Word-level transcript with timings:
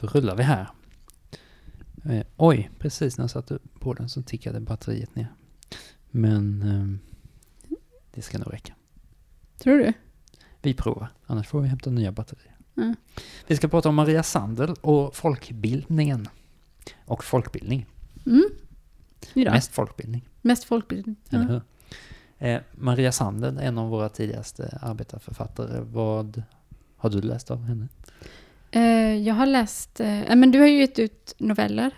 Då 0.00 0.06
rullar 0.06 0.36
vi 0.36 0.42
här. 0.42 0.68
Eh, 2.04 2.26
oj, 2.36 2.70
precis 2.78 3.18
när 3.18 3.22
jag 3.22 3.30
satte 3.30 3.58
på 3.80 3.94
den 3.94 4.08
så 4.08 4.22
tickade 4.22 4.60
batteriet 4.60 5.14
ner. 5.14 5.32
Men 6.10 6.62
eh, 6.62 7.16
det 8.14 8.22
ska 8.22 8.38
nog 8.38 8.52
räcka. 8.52 8.74
Tror 9.58 9.78
du? 9.78 9.92
Vi 10.62 10.74
provar, 10.74 11.08
annars 11.26 11.48
får 11.48 11.60
vi 11.60 11.68
hämta 11.68 11.90
nya 11.90 12.12
batterier. 12.12 12.56
Mm. 12.76 12.96
Vi 13.46 13.56
ska 13.56 13.68
prata 13.68 13.88
om 13.88 13.94
Maria 13.94 14.22
Sandel 14.22 14.74
och 14.80 15.16
folkbildningen. 15.16 16.28
Och 17.04 17.24
folkbildning. 17.24 17.86
Mm. 18.26 18.44
Mest 19.34 19.72
folkbildning, 19.72 20.28
Mest 20.42 20.64
folkbildning. 20.64 21.16
eller 21.30 21.44
hur? 21.44 21.62
Eh, 22.38 22.60
Maria 22.72 23.12
Sandel, 23.12 23.58
en 23.58 23.78
av 23.78 23.90
våra 23.90 24.08
tidigaste 24.08 24.78
arbetarförfattare. 24.82 25.80
Vad 25.80 26.42
har 26.96 27.10
du 27.10 27.20
läst 27.20 27.50
av 27.50 27.64
henne? 27.64 27.88
Eh, 28.70 28.82
jag 29.16 29.34
har 29.34 29.46
läst, 29.46 30.00
eh, 30.00 30.36
men 30.36 30.50
du 30.50 30.60
har 30.60 30.66
ju 30.66 30.78
gett 30.78 30.98
ut 30.98 31.34
noveller. 31.38 31.90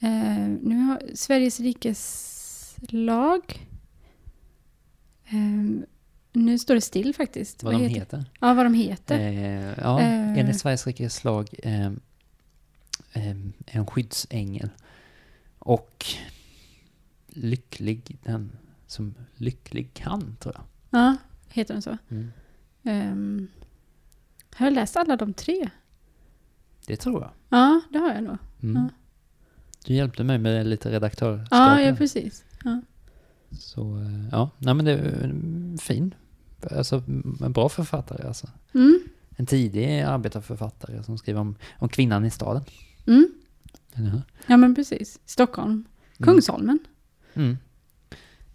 Eh, 0.00 0.48
nu 0.62 0.76
har 0.78 1.02
Sveriges 1.14 1.60
rikes 1.60 2.76
lag. 2.88 3.66
Eh, 5.28 5.86
nu 6.32 6.58
står 6.58 6.74
det 6.74 6.80
still 6.80 7.14
faktiskt. 7.14 7.62
Vad, 7.62 7.74
de 7.74 7.86
heter? 7.88 8.24
Ja, 8.40 8.54
vad 8.54 8.66
de 8.66 8.74
heter. 8.74 9.18
Eh, 9.18 9.74
ja, 9.78 10.00
Eh. 10.00 10.38
enligt 10.38 10.58
Sveriges 10.60 10.86
rikes 10.86 11.24
lag 11.24 11.48
eh, 11.62 11.90
en 13.66 13.86
skyddsängel. 13.86 14.70
Och 15.58 16.06
lycklig 17.28 18.18
den 18.22 18.52
som 18.86 19.14
lycklig 19.36 19.94
kan, 19.94 20.36
tror 20.40 20.54
jag. 20.54 20.64
Ja, 21.00 21.16
heter 21.48 21.74
den 21.74 21.82
så? 21.82 21.98
Mm. 22.10 22.32
Ehm, 22.84 23.48
har 24.56 24.66
jag 24.66 24.72
läst 24.74 24.96
alla 24.96 25.16
de 25.16 25.32
tre? 25.34 25.68
Det 26.86 26.96
tror 26.96 27.20
jag. 27.22 27.30
Ja, 27.60 27.80
det 27.90 27.98
har 27.98 28.14
jag 28.14 28.24
nog. 28.24 28.36
Mm. 28.62 28.76
Ja. 28.76 28.88
Du 29.86 29.94
hjälpte 29.94 30.24
mig 30.24 30.38
med 30.38 30.66
lite 30.66 30.90
redaktörskap. 30.90 31.48
Ja, 31.50 31.80
ja 31.80 31.94
precis. 31.96 32.44
Ja. 32.64 32.80
Så 33.52 33.96
eh, 33.98 34.28
ja, 34.32 34.50
nej 34.58 34.74
men 34.74 34.84
det 34.84 34.92
är 34.92 35.22
en 35.24 35.78
fin. 35.80 36.14
Alltså 36.70 37.02
en 37.40 37.52
bra 37.52 37.68
författare 37.68 38.26
alltså. 38.28 38.46
Mm, 38.74 39.00
En 39.36 39.46
tidig 39.46 40.00
arbetarförfattare 40.00 41.02
som 41.02 41.18
skriver 41.18 41.40
om, 41.40 41.56
om 41.78 41.88
kvinnan 41.88 42.24
i 42.24 42.30
staden. 42.30 42.64
mm. 43.06 43.28
Ja, 44.46 44.56
men 44.56 44.74
precis. 44.74 45.18
Stockholm. 45.26 45.84
Kungsholmen. 46.18 46.78
Mm. 47.34 47.56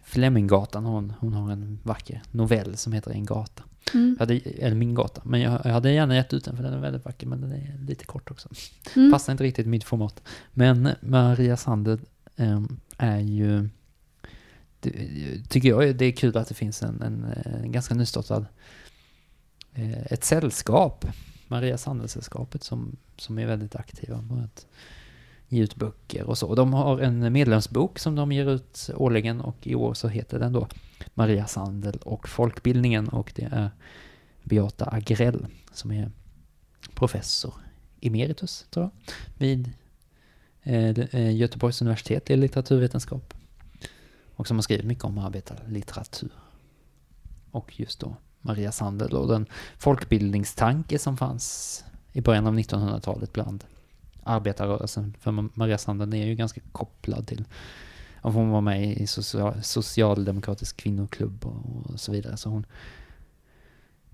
Fleminggatan, 0.04 0.86
hon, 0.86 1.14
hon 1.20 1.34
har 1.34 1.52
en 1.52 1.80
vacker 1.84 2.22
novell 2.32 2.78
som 2.78 2.94
heter 2.94 3.12
En 3.12 3.26
gata. 3.26 3.64
Mm. 3.94 4.16
Jag 4.20 4.26
hade, 4.26 4.40
eller 4.40 4.76
Min 4.76 4.96
gata, 4.96 5.22
men 5.26 5.42
jag, 5.42 5.62
jag 5.64 5.72
hade 5.72 5.92
gärna 5.92 6.16
gett 6.16 6.34
ut 6.34 6.46
den 6.46 6.56
för 6.56 6.64
den 6.64 6.74
är 6.74 6.80
väldigt 6.80 7.06
vacker 7.06 7.28
men 7.28 7.42
den 7.42 7.52
är 7.52 7.78
lite 7.88 8.06
kort 8.06 8.32
också. 8.32 8.50
Mm. 8.96 9.12
Passar 9.12 9.32
inte 9.32 9.44
riktigt 9.44 9.68
mitt 9.68 9.84
format. 9.84 10.22
Men 10.52 10.90
Maria 11.02 11.58
Sandel 11.58 12.00
ehm, 12.36 12.80
är 12.98 13.20
ju, 13.20 13.70
det, 14.80 14.92
tycker 15.50 15.70
jag 15.70 15.96
det 15.96 16.06
är 16.06 16.12
kul 16.12 16.38
att 16.38 16.48
det 16.48 16.54
finns 16.54 16.84
en, 16.84 17.02
en, 17.02 17.26
en 17.64 17.72
ganska 17.72 17.96
nystartad, 17.96 18.46
eh, 19.74 20.06
ett 20.06 20.24
sällskap, 20.24 21.06
Maria 21.48 21.78
Sandel-sällskapet 21.78 22.64
som, 22.64 22.98
som 23.18 23.40
är 23.40 23.46
väldigt 23.46 23.76
aktiva 23.76 24.22
med 24.22 24.44
att 24.44 24.66
ge 25.52 25.64
ut 25.64 25.76
böcker 25.76 26.24
och 26.24 26.38
så. 26.38 26.48
Och 26.48 26.56
de 26.56 26.74
har 26.74 27.00
en 27.00 27.34
medlemsbok 27.34 28.00
som 28.00 28.16
de 28.16 28.32
ger 28.32 28.50
ut 28.50 28.90
årligen 28.96 29.42
och 29.42 29.68
i 29.68 29.76
år 29.76 29.94
så 29.94 30.08
heter 30.08 30.40
den 30.40 30.54
då 30.54 30.68
Maria 31.14 31.48
Sandel 31.48 31.98
och 31.98 32.30
folkbildningen 32.30 33.10
och 33.10 33.32
det 33.36 33.50
är 33.52 33.70
Beata 34.44 34.86
Agrell 34.92 35.48
som 35.74 35.92
är 35.92 36.12
professor 36.94 37.54
emeritus, 38.02 38.66
tror 38.70 38.84
jag, 38.84 39.14
vid 39.38 39.72
eh, 40.64 40.90
eh 40.90 41.36
Göteborgs 41.36 41.82
universitet 41.82 42.30
i 42.30 42.38
litteraturvetenskap. 42.38 43.34
Och 44.36 44.48
som 44.48 44.58
har 44.58 44.62
skrivit 44.62 44.86
mycket 44.86 45.04
om 45.04 45.18
arbetarlitteratur. 45.18 46.32
Och 47.52 47.80
just 47.80 48.00
då 48.00 48.16
Maria 48.42 48.72
Sandel 48.72 49.16
och 49.16 49.28
den 49.28 49.46
folkbildningstanke 49.78 51.00
som 51.00 51.18
fanns 51.18 51.84
i 52.12 52.22
början 52.22 52.48
av 52.48 52.60
1900-talet 52.60 53.34
bland 53.34 53.64
arbetarrörelsen. 54.24 55.16
För 55.20 55.32
Ma- 55.32 55.50
Maria 55.54 55.78
Sandel 55.78 56.14
är 56.14 56.26
ju 56.26 56.36
ganska 56.36 56.62
kopplad 56.72 57.28
till 57.28 57.46
om 58.22 58.34
hon 58.36 58.50
var 58.50 58.62
med 58.62 58.98
i 58.98 59.08
social, 59.08 59.64
socialdemokratisk 59.64 60.78
kvinnoklubb 60.78 61.46
och, 61.46 61.86
och 61.92 62.00
så 62.00 62.12
vidare. 62.12 62.38
Så 62.38 62.50
hon, 62.50 62.66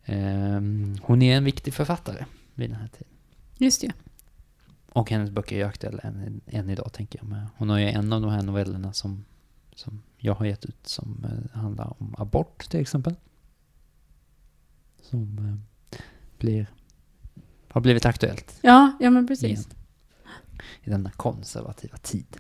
ehm, 0.06 0.96
hon 1.02 1.22
är 1.22 1.38
en 1.38 1.44
viktig 1.44 1.74
författare 1.74 2.26
vid 2.54 2.70
den 2.70 2.80
här 2.80 2.88
tiden. 2.88 3.14
Just 3.58 3.82
det. 3.82 3.92
Och 4.94 5.10
hennes 5.10 5.32
böcker 5.32 5.56
är 5.56 5.60
ju 5.60 5.66
aktuella 5.66 6.00
än, 6.00 6.42
än 6.48 6.70
idag, 6.70 6.94
tänker 6.94 7.20
jag. 7.20 7.28
Men 7.30 7.46
hon 7.58 7.70
har 7.70 7.78
ju 7.80 7.86
en 7.88 8.14
av 8.14 8.22
de 8.22 8.32
här 8.32 8.42
novellerna 8.42 8.94
som, 8.94 9.26
som 9.76 10.02
jag 10.18 10.34
har 10.36 10.46
gett 10.46 10.66
ut 10.66 10.88
som 10.88 11.26
eh, 11.26 11.60
handlar 11.60 11.94
om 12.02 12.16
abort, 12.18 12.70
till 12.70 12.80
exempel. 12.80 13.16
Som 15.02 15.38
eh, 15.92 15.98
blir, 16.38 16.68
har 17.68 17.82
blivit 17.82 18.06
aktuellt 18.06 18.60
Ja, 18.62 18.98
ja 19.00 19.10
men 19.10 19.28
precis. 19.28 19.44
igen. 19.44 19.64
I 20.84 20.90
denna 20.90 21.12
konservativa 21.12 21.98
tid. 21.98 22.38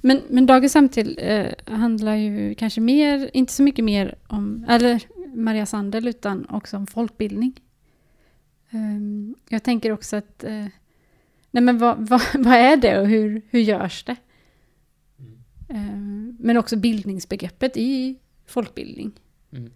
Men, 0.00 0.22
men 0.28 0.46
Dagens 0.46 0.72
samtal 0.72 1.18
eh, 1.18 1.52
handlar 1.66 2.14
ju 2.14 2.54
kanske 2.54 2.80
mer, 2.80 3.30
inte 3.32 3.52
så 3.52 3.62
mycket 3.62 3.84
mer 3.84 4.14
om, 4.26 4.66
eller 4.68 5.02
Maria 5.34 5.66
Sandel, 5.66 6.08
utan 6.08 6.46
också 6.48 6.76
om 6.76 6.86
folkbildning. 6.86 7.60
Ehm, 8.70 9.34
jag 9.48 9.62
tänker 9.62 9.92
också 9.92 10.16
att, 10.16 10.44
eh, 10.44 10.66
nej 11.50 11.62
men 11.62 11.78
vad, 11.78 12.08
vad, 12.08 12.22
vad 12.34 12.54
är 12.54 12.76
det 12.76 13.00
och 13.00 13.06
hur, 13.08 13.42
hur 13.50 13.60
görs 13.60 14.04
det? 14.04 14.16
Ehm, 15.68 16.36
men 16.40 16.56
också 16.56 16.76
bildningsbegreppet 16.76 17.76
i 17.76 18.18
folkbildning. 18.46 19.12
Mm. 19.52 19.72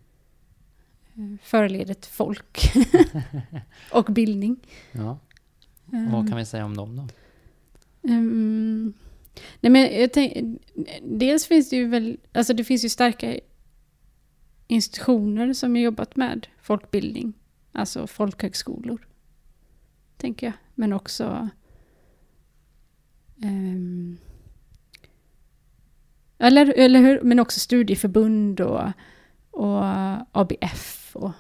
Eh, 1.15 1.39
Förledet 1.43 2.07
folk 2.07 2.73
och 3.93 4.05
bildning. 4.05 4.57
Ja, 4.93 5.19
Ehm, 5.93 6.13
vad 6.13 6.29
kan 6.29 6.39
vi 6.39 6.45
säga 6.45 6.65
om 6.65 6.77
dem 6.77 6.97
då? 6.97 7.09
Mm. 8.09 8.93
Nej 9.61 9.73
men 9.73 10.01
jag 10.01 10.13
tänk, 10.13 10.59
dels 11.03 11.47
finns 11.47 11.71
det 11.71 11.77
ju 11.77 11.89
väl, 11.89 12.17
alltså 12.33 12.55
det 12.55 12.65
finns 12.65 12.85
ju 12.85 12.89
starka 12.89 13.41
institutioner 14.67 15.53
som 15.53 15.71
har 15.75 15.83
jobbat 15.83 16.17
med 16.17 16.47
folkbildning. 16.63 17.33
Alltså 17.73 18.07
folkhögskolor. 18.07 19.07
Tänker 20.17 20.47
jag. 20.47 20.55
Men 20.75 20.93
också 20.93 21.49
ehm, 23.43 24.17
eller, 26.39 26.75
eller 26.79 27.01
hur? 27.01 27.21
Men 27.23 27.39
också 27.39 27.61
studieförbund 27.61 28.61
och, 28.61 28.83
och 29.51 29.85
ABF 30.33 31.17
och, 31.17 31.33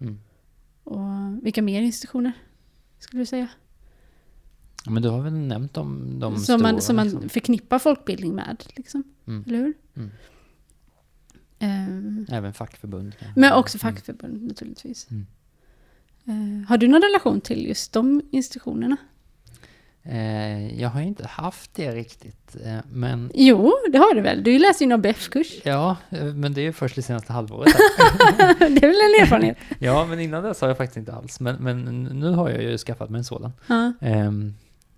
Mm. 0.00 0.18
och 0.84 1.44
vilka 1.44 1.62
mer 1.62 1.82
institutioner 1.82 2.32
skulle 2.98 3.22
du 3.22 3.26
säga? 3.26 3.48
Men 4.86 5.02
du 5.02 5.08
har 5.08 5.20
väl 5.22 5.32
nämnt 5.32 5.74
de, 5.74 6.18
de 6.20 6.34
som 6.34 6.44
stora, 6.44 6.58
man, 6.58 6.80
som 6.80 6.96
man 6.96 7.08
liksom. 7.08 7.28
förknippar 7.28 7.78
folkbildning 7.78 8.34
med. 8.34 8.64
Liksom. 8.76 9.02
Mm. 9.26 9.44
Eller 9.46 9.58
hur? 9.58 9.74
Mm. 9.96 10.10
Ehm, 11.58 12.26
Även 12.30 12.52
fackförbund. 12.52 13.14
men 13.36 13.52
också 13.52 13.78
Mm. 13.82 13.94
fackförbund 13.94 14.42
naturligtvis. 14.48 15.06
Mm. 15.10 15.26
Eh, 16.24 16.68
har 16.68 16.78
du 16.78 16.88
någon 16.88 17.02
relation 17.02 17.40
till 17.40 17.66
just 17.66 17.92
de 17.92 18.22
institutionerna? 18.30 18.96
Eh, 20.02 20.80
jag 20.80 20.88
har 20.88 21.00
inte 21.00 21.26
haft 21.26 21.74
det 21.74 21.94
riktigt, 21.94 22.56
eh, 22.64 22.78
men 22.92 23.30
Jo, 23.34 23.72
det 23.92 23.98
har 23.98 24.14
du 24.14 24.20
väl? 24.20 24.42
Du 24.42 24.58
läser 24.58 24.84
ju 24.84 24.92
en 24.92 24.92
ABF-kurs. 24.92 25.52
ja, 25.64 25.96
men 26.34 26.54
det 26.54 26.60
är 26.60 26.62
ju 26.62 26.72
först 26.72 26.96
det 26.96 27.02
senaste 27.02 27.32
halvåret. 27.32 27.72
det 28.58 28.64
är 28.64 28.80
väl 28.80 28.80
en 29.20 29.22
erfarenhet? 29.22 29.56
ja, 29.78 30.06
men 30.06 30.20
innan 30.20 30.42
dess 30.44 30.60
har 30.60 30.68
jag 30.68 30.76
faktiskt 30.76 30.96
inte 30.96 31.12
alls, 31.12 31.40
men, 31.40 31.56
men 31.56 32.02
nu 32.04 32.30
har 32.30 32.50
jag 32.50 32.62
ju 32.62 32.78
skaffat 32.78 33.10
mig 33.10 33.18
en 33.18 33.24
sådan. 33.24 33.52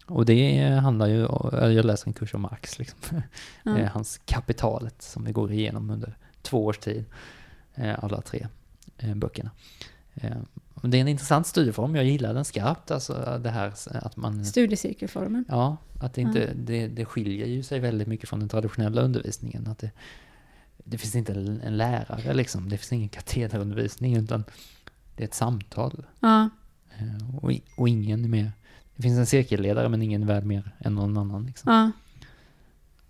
Och 0.07 0.27
det 0.27 0.61
handlar 0.83 1.07
ju, 1.07 1.27
om- 1.27 1.73
jag 1.73 1.85
läser 1.85 2.09
en 2.09 2.13
kurs 2.13 2.35
om 2.35 2.41
Marx, 2.41 2.79
liksom. 2.79 2.99
Eh, 3.65 3.87
hans 3.93 4.21
kapitalet 4.25 5.03
som 5.03 5.25
vi 5.25 5.33
går 5.33 5.53
igenom 5.53 5.91
under 5.91 6.17
två 6.43 6.65
års 6.67 6.79
tid, 6.79 7.05
eh, 7.75 8.05
alla 8.05 8.21
tre 8.21 8.47
eh, 8.99 9.15
böckerna. 9.15 9.51
Eh, 10.15 10.37
det 10.83 10.97
är 10.97 11.01
en 11.01 11.09
intressant 11.09 11.47
studieform, 11.47 11.97
jag 11.97 12.05
gillar 12.05 12.35
den 12.35 12.45
skarpt, 12.45 12.91
alltså 12.91 13.39
det 13.43 13.51
här 13.51 13.73
att 13.93 14.17
man 14.17 14.45
Studiecirkelformen. 14.45 15.45
Ja, 15.49 15.77
att 16.01 16.15
det, 16.15 16.21
inte, 16.21 16.53
det, 16.55 16.87
det 16.89 17.05
skiljer 17.05 17.47
ju 17.47 17.63
sig 17.63 17.81
väldigt 17.81 18.09
mycket 18.09 18.29
från 18.29 18.41
den 18.41 18.49
traditionella 18.49 19.03
undervisningen. 19.03 19.67
Att 19.67 19.79
det, 19.79 19.91
det 20.85 20.99
finns 20.99 21.15
inte 21.15 21.33
en 21.33 21.77
lärare 21.77 22.35
liksom, 22.35 22.69
det 22.69 22.79
finns 22.79 22.93
ingen 22.93 23.09
katederundervisning 23.09 24.17
utan 24.17 24.45
det 25.17 25.23
är 25.23 25.29
ett 25.29 25.35
samtal. 25.35 26.05
Eh, 26.99 27.37
Och, 27.43 27.53
och 27.77 27.89
ingen 27.89 28.25
är 28.25 28.29
mer, 28.29 28.53
det 28.97 29.03
finns 29.03 29.19
en 29.19 29.27
cirkelledare 29.27 29.89
men 29.89 30.03
ingen 30.03 30.23
är 30.23 30.27
värd 30.27 30.45
mer 30.45 30.75
än 30.79 30.95
någon 30.95 31.17
annan. 31.19 31.47
Liksom. 31.47 31.73
Ja. 31.73 31.91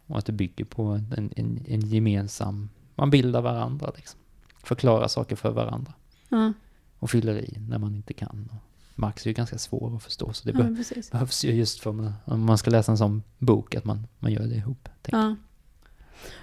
Och 0.06 0.18
att 0.18 0.26
det 0.26 0.32
bygger 0.32 0.64
på 0.64 0.82
en, 0.82 1.32
en, 1.36 1.64
en 1.68 1.80
gemensam, 1.80 2.68
man 2.94 3.10
bildar 3.10 3.40
varandra 3.40 3.92
liksom. 3.96 4.20
Förklarar 4.64 5.08
saker 5.08 5.36
för 5.36 5.50
varandra. 5.50 5.92
Ja. 6.28 6.52
Och 6.98 7.10
fyller 7.10 7.38
i 7.38 7.58
när 7.68 7.78
man 7.78 7.94
inte 7.94 8.12
kan. 8.12 8.48
Marx 8.94 9.26
är 9.26 9.30
ju 9.30 9.34
ganska 9.34 9.58
svår 9.58 9.96
att 9.96 10.02
förstå, 10.02 10.32
så 10.32 10.48
det 10.48 10.58
Ja, 10.58 10.64
be- 10.64 10.84
behövs 11.12 11.44
ju 11.44 11.52
just 11.52 11.80
för 11.80 11.92
man, 11.92 12.12
om 12.24 12.40
man 12.44 12.58
ska 12.58 12.70
läsa 12.70 12.92
en 12.92 12.98
sån 12.98 13.22
bok, 13.38 13.74
att 13.74 13.84
man, 13.84 14.06
man 14.18 14.32
gör 14.32 14.46
det 14.46 14.54
ihop. 14.54 14.88
Ja. 15.08 15.36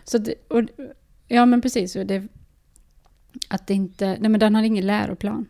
Så 0.04 0.18
det, 0.18 0.34
och, 0.48 0.62
ja, 1.28 1.46
men 1.46 1.62
precis. 1.62 1.96
Och 1.96 2.06
det, 2.06 2.28
att 3.50 3.68
det 3.68 3.74
inte... 3.74 4.06
Nej, 4.20 4.30
men 4.30 4.40
den 4.40 4.56
har 4.56 4.64
ingen 4.64 4.88
läroplan, 4.88 5.46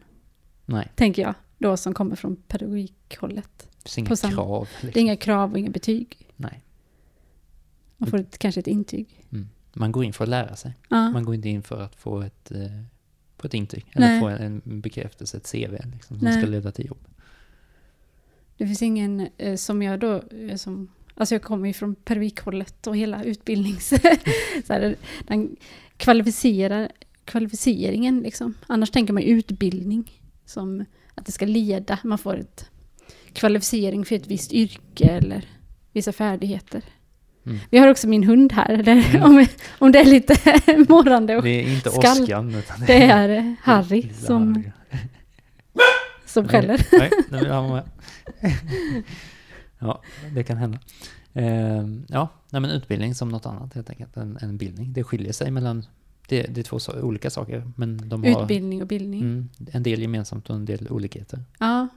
Nej, 0.65 0.92
tänker 0.95 1.21
jag. 1.21 1.33
Då 1.59 1.77
som 1.77 1.94
kommer 1.94 2.15
från 2.15 2.35
pedagogikhållet. 2.35 3.69
det 3.83 3.97
inga 3.97 4.15
samma- 4.15 4.33
krav. 4.33 4.67
Det 4.81 4.83
är 4.83 4.85
Liksom. 4.85 5.01
inga 5.01 5.15
krav 5.15 5.51
och 5.51 5.59
inga 5.59 5.69
betyg. 5.71 6.27
Nej, 6.35 6.63
Man 7.97 8.09
får 8.09 8.19
ett, 8.19 8.38
kanske 8.38 8.59
ett 8.59 8.67
intyg. 8.67 9.25
man 9.73 9.91
går 9.91 10.03
in 10.03 10.13
för 10.13 10.23
att 10.23 10.29
lära 10.29 10.56
sig. 10.56 10.73
Ja. 10.89 11.09
Man 11.11 11.25
går 11.25 11.35
inte 11.35 11.50
in 11.50 11.63
för 11.63 11.81
att 11.81 11.95
få 11.95 12.21
ett, 12.21 12.51
eh, 12.51 12.61
få 13.38 13.47
ett 13.47 13.53
intyg, 13.53 13.85
eller 13.91 14.07
Nej. 14.07 14.19
få 14.19 14.27
en, 14.27 14.61
bekräftelse, 14.65 15.38
ett 15.38 15.51
CV, 15.51 15.71
liksom, 15.94 16.17
som 16.17 16.25
Nej. 16.27 16.41
ska 16.41 16.51
leda 16.51 16.71
till 16.71 16.85
jobb. 16.88 17.07
Det 18.57 18.65
finns 18.65 18.81
ingen 18.81 19.27
eh, 19.38 19.56
som 19.56 19.81
jag 19.81 20.00
då... 20.00 20.21
Eh, 20.31 20.56
som, 20.56 20.88
alltså 21.15 21.35
jag 21.35 21.41
kommer 21.41 21.67
ju 21.67 21.73
från 21.73 21.95
pedagogikhållet 21.95 22.88
och 22.88 22.97
hela 22.97 23.23
utbildnings... 23.23 23.88
så 24.65 24.73
här, 24.73 24.95
den 25.27 25.56
kvalificerar, 25.97 26.91
kvalificeringen 27.25 28.19
liksom. 28.19 28.53
Annars 28.67 28.91
tänker 28.91 29.13
man 29.13 29.23
utbildning. 29.23 30.21
Som 30.45 30.85
att 31.19 31.25
det 31.25 31.31
ska 31.31 31.45
leda. 31.45 31.98
Man 32.04 32.18
får 32.18 32.38
ett 32.39 32.66
kvalificering 33.33 34.06
för 34.06 34.16
ett 34.16 34.27
visst 34.27 34.54
yrke 34.54 35.06
eller 35.07 35.45
vissa 35.94 36.12
färdigheter. 36.12 36.83
Mm. 37.45 37.60
Vi 37.69 37.77
har 37.77 37.88
också 37.88 38.07
min 38.07 38.24
hund 38.24 38.54
här. 38.54 38.69
Eller, 38.69 39.16
Mm. 39.16 39.24
om, 39.30 39.45
om 39.80 39.92
det 39.92 40.00
är 40.00 40.06
lite 40.06 40.33
morrande. 40.89 41.36
Och 41.38 41.44
Det 41.44 41.50
är 41.50 41.74
inte 41.75 41.89
skall- 41.89 42.21
åskan, 42.24 42.56
utan 42.56 42.80
det 42.88 43.04
är 43.04 43.30
eh, 43.30 43.54
Harry 43.62 44.01
Lilla 44.01 44.13
som, 44.13 44.54
Harry. 44.56 44.71
som 46.25 46.48
skäller. 46.48 46.88
Nej, 46.92 47.10
nu 47.31 47.38
vill 47.39 47.50
han 47.51 47.69
med. 47.71 47.83
ja, 49.80 50.01
det 50.36 50.44
kan 50.44 50.57
hända. 50.57 50.80
Ehm, 51.33 52.06
ja, 52.10 52.27
nej, 52.50 52.62
men 52.62 52.71
utbildning 52.71 53.16
som 53.16 53.30
något 53.30 53.45
annat 53.45 53.74
helt 53.74 53.89
enkelt 53.89 54.18
än, 54.18 54.38
än 54.42 54.57
bildning. 54.57 54.94
Det 54.94 55.04
skiljer 55.04 55.33
sig 55.33 55.51
mellan, 55.51 55.86
det, 56.30 56.42
det 56.42 56.62
är 56.62 56.64
två 56.64 56.80
så, 56.80 57.02
olika 57.02 57.30
saker, 57.30 57.72
men 57.76 58.10
de 58.10 58.24
har 58.24 58.42
Utbildning 58.42 58.81
och 58.81 58.88
bildning. 58.88 59.22
mm, 59.22 59.50
en 59.72 59.84
del 59.84 60.02
gemensamt 60.02 60.50
och 60.50 60.56
en 60.56 60.66
del 60.66 60.88
olikheter. 60.90 61.44
Ja. 61.60 61.88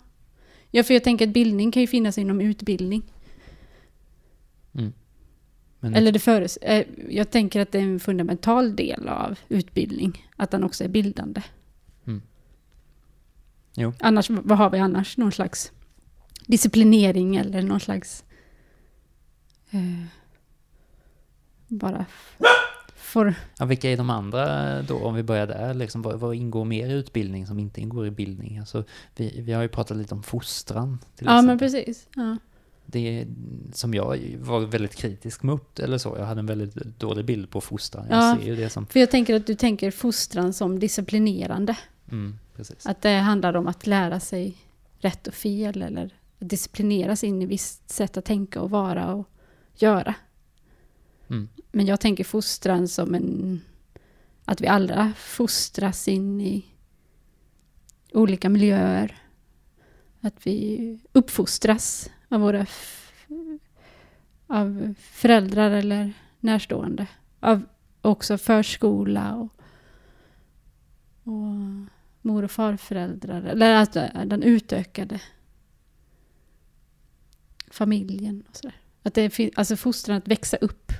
ja, 0.71 0.83
för 0.83 0.95
jag 0.95 1.05
tänker 1.05 1.27
att 1.27 1.33
bildning 1.33 1.73
kan 1.73 1.81
ju 1.81 1.87
finnas 1.87 2.19
inom 2.19 2.41
utbildning. 2.41 3.03
Men 5.83 5.95
Eller 5.95 6.13
det 6.13 6.19
föres 6.19 6.57
eh, 6.57 6.87
jag 7.09 7.31
tänker 7.31 7.61
att 7.61 7.73
det 7.73 7.79
är 7.79 7.83
en 7.83 8.01
fundamental 8.01 8.77
del 8.77 9.09
av 9.09 9.39
utbildning. 9.49 10.29
Att 10.37 10.51
den 10.51 10.65
också 10.65 10.85
är 10.85 10.89
bildande. 10.89 11.43
Mm. 12.07 12.23
Jo. 13.75 13.93
Annars, 14.01 14.31
vad 14.31 14.59
har 14.59 14.71
vi 14.71 14.79
annars? 14.79 15.17
Någon 15.17 15.33
slags 15.33 15.73
disciplinering 16.47 17.37
eller 17.37 17.63
någon 17.63 17.81
slags... 17.81 18.25
Eh, 19.71 20.05
bara... 21.69 22.07
f- 23.13 23.15
For, 23.15 23.35
ja, 23.59 23.65
vilka 23.65 23.91
är 23.91 23.97
de 23.97 24.11
andra 24.11 24.83
då, 24.83 24.99
om 24.99 25.15
vi 25.15 25.23
börjar 25.23 25.47
där? 25.47 25.75
Liksom, 25.75 26.03
vad, 26.03 26.21
vad 26.21 26.35
ingår 26.35 26.65
mer 26.65 26.89
i 26.89 26.93
utbildning 26.93 27.47
som 27.47 27.59
inte 27.59 27.81
ingår 27.81 28.07
i 28.07 28.11
bildning? 28.11 28.59
Alltså, 28.59 28.85
vi, 29.17 29.41
vi 29.41 29.53
har 29.53 29.63
ju 29.63 29.69
pratat 29.69 29.97
lite 29.97 30.15
om 30.15 30.23
fostran. 30.23 30.99
Till 31.17 31.27
ja, 31.27 31.33
men 31.43 31.45
exempel. 31.45 31.59
precis. 31.85 32.09
Ja. 32.17 32.37
det 32.87 33.27
som 33.73 33.95
jag 33.95 34.19
var 34.41 34.61
väldigt 34.61 34.95
kritisk 34.97 35.43
mot, 35.43 35.79
eller 35.79 35.99
så. 35.99 36.15
Jag 36.19 36.27
hade 36.27 36.39
en 36.39 36.47
väldigt 36.47 36.75
dålig 37.01 37.25
bild 37.25 37.51
på 37.51 37.61
fostran. 37.61 38.07
Jag 38.11 38.19
Ja. 38.19 38.37
ser 38.41 38.47
ju 38.47 38.57
det 38.57 38.71
som... 38.71 38.87
För 38.87 39.01
jag 39.01 39.11
tänker 39.11 39.35
att 39.37 39.47
du 39.47 39.55
tänker 39.55 39.91
fostran 39.91 40.53
som 40.53 40.79
disciplinerande. 40.79 41.77
Mm, 42.11 42.39
precis. 42.57 42.87
Att 42.87 43.03
det 43.03 43.19
handlar 43.19 43.57
om 43.57 43.69
att 43.69 43.87
lära 43.87 44.21
sig 44.21 44.55
rätt 44.99 45.27
och 45.27 45.35
fel 45.35 45.83
eller 45.83 46.11
disciplineras 46.39 47.25
in 47.25 47.43
i 47.43 47.47
visst 47.47 47.91
sätt 47.91 48.17
att 48.17 48.25
tänka 48.25 48.61
och 48.61 48.71
vara 48.71 49.15
och 49.15 49.29
göra. 49.77 50.15
Mm. 51.33 51.49
Men 51.73 51.87
jag 51.87 52.01
tänker 52.01 52.25
fostran 52.25 52.89
som 52.89 53.15
en... 53.15 53.61
Att 54.45 54.61
vi 54.61 54.67
alla 54.67 55.13
fostras 55.17 56.09
in 56.09 56.41
i 56.41 56.65
olika 58.13 58.49
miljöer. 58.49 59.19
Att 60.21 60.47
vi 60.47 60.99
uppfostras 61.13 62.11
av 62.29 62.41
våra 62.41 62.61
f- 62.61 63.13
av 64.47 64.95
föräldrar 64.99 65.71
eller 65.71 66.13
närstående. 66.41 67.07
Av 67.41 67.63
också 68.03 68.39
förskola 68.39 69.35
och, 69.37 69.49
och 71.23 71.89
mor 72.23 72.43
och 72.45 72.51
farföräldrar. 72.51 73.43
Eller 73.43 73.75
att 73.75 73.97
eh, 73.97 74.25
den 74.25 74.43
utökade 74.43 75.21
familjen 77.71 78.45
och 78.49 78.57
sådär. 78.57 78.77
Att 79.03 79.15
det 79.15 79.31
finns, 79.31 79.53
alltså 79.57 79.77
fostran 79.77 80.17
att 80.17 80.29
växa 80.29 80.57
upp 80.57 80.93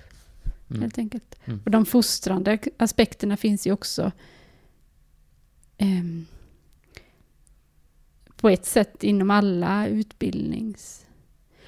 Mm. 0.73 0.83
helt 0.83 0.99
enkelt. 0.99 1.35
Mm. 1.45 1.61
Och 1.65 1.71
de 1.71 1.87
fostrande 1.87 2.59
aspekterna 2.77 3.37
finns 3.37 3.67
ju 3.67 3.73
också 3.73 4.13
ehm, 5.79 6.27
på 8.37 8.49
ett 8.49 8.67
sätt 8.67 9.05
inom 9.05 9.31
alla 9.31 9.87
utbildnings... 9.87 11.07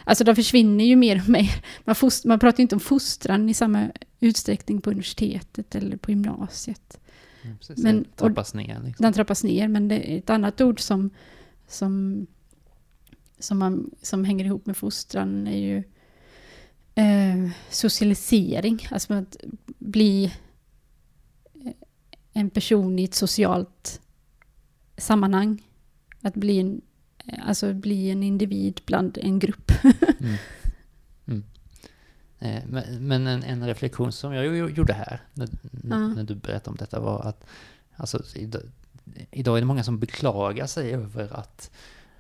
Alltså 0.07 0.25
de 0.25 0.37
försvinner 0.37 0.85
ju 0.85 0.97
mer 0.97 1.23
och 1.23 1.29
mer. 1.29 1.65
Man, 1.85 1.95
fost, 1.95 2.25
man 2.25 2.39
pratar 2.39 2.59
ju 2.59 2.63
inte 2.63 2.75
om 2.75 2.81
fostran 2.81 3.49
i 3.49 3.55
samma 3.55 3.91
utsträckning 4.21 4.81
på 4.81 4.91
universitetet 4.91 5.75
eller 5.75 5.97
på 5.97 6.11
gymnasiet. 6.11 7.01
Precis. 7.59 7.85
Men- 7.85 8.03
det 8.03 8.09
trappas 8.17 8.55
ner. 8.55 8.81
Liksom. 8.85 9.03
Den 9.03 9.13
trappas 9.13 9.45
ner, 9.45 9.69
men 9.69 9.89
det 9.89 10.13
är 10.13 10.19
ett 10.19 10.31
annat 10.31 10.61
ord 10.61 10.81
som, 10.81 11.11
som, 11.69 12.27
som, 13.39 13.59
man, 13.59 13.91
som 14.03 14.25
hänger 14.25 14.45
ihop 14.45 14.67
med 14.67 14.77
fostran 14.77 15.47
är 15.47 15.59
ju 15.59 15.83
eh, 16.95 17.51
socialisering. 17.71 18.87
Alltså 18.91 19.15
att 19.15 19.37
bli 19.79 20.25
eh, 21.65 21.73
en 22.33 22.51
person 22.51 22.99
i 22.99 23.05
ett 23.05 23.15
socialt 23.15 24.01
sammanhang. 24.97 25.63
Att 26.23 26.35
bli 26.35 26.61
en, 26.61 26.81
eh, 27.27 27.49
alltså 27.49 27.75
bli 27.75 28.11
en 28.11 28.23
individ 28.23 28.81
bland 28.87 29.19
en 29.19 29.39
grupp. 29.39 29.73
Mm. 30.21 30.37
Mm. 31.27 31.45
Eh, 32.39 32.63
Men, 32.69 33.07
men 33.07 33.27
en, 33.27 33.43
en 33.43 33.67
reflektion 33.67 34.13
som 34.13 34.33
jag 34.35 34.71
gjorde 34.71 34.93
här, 34.93 35.21
när, 35.35 35.49
Ja. 35.91 35.99
när 36.09 36.25
du 36.25 36.35
berättade 36.35 36.71
om 36.71 36.77
detta, 36.77 37.01
var 37.01 37.21
att 37.23 37.47
alltså, 37.97 38.23
idag, 38.35 38.63
idag 39.31 39.57
är 39.57 39.61
det 39.61 39.67
många 39.67 39.85
som 39.85 39.99
beklagar 39.99 40.67
sig 40.67 40.93
över 40.95 41.37
att, 41.37 41.71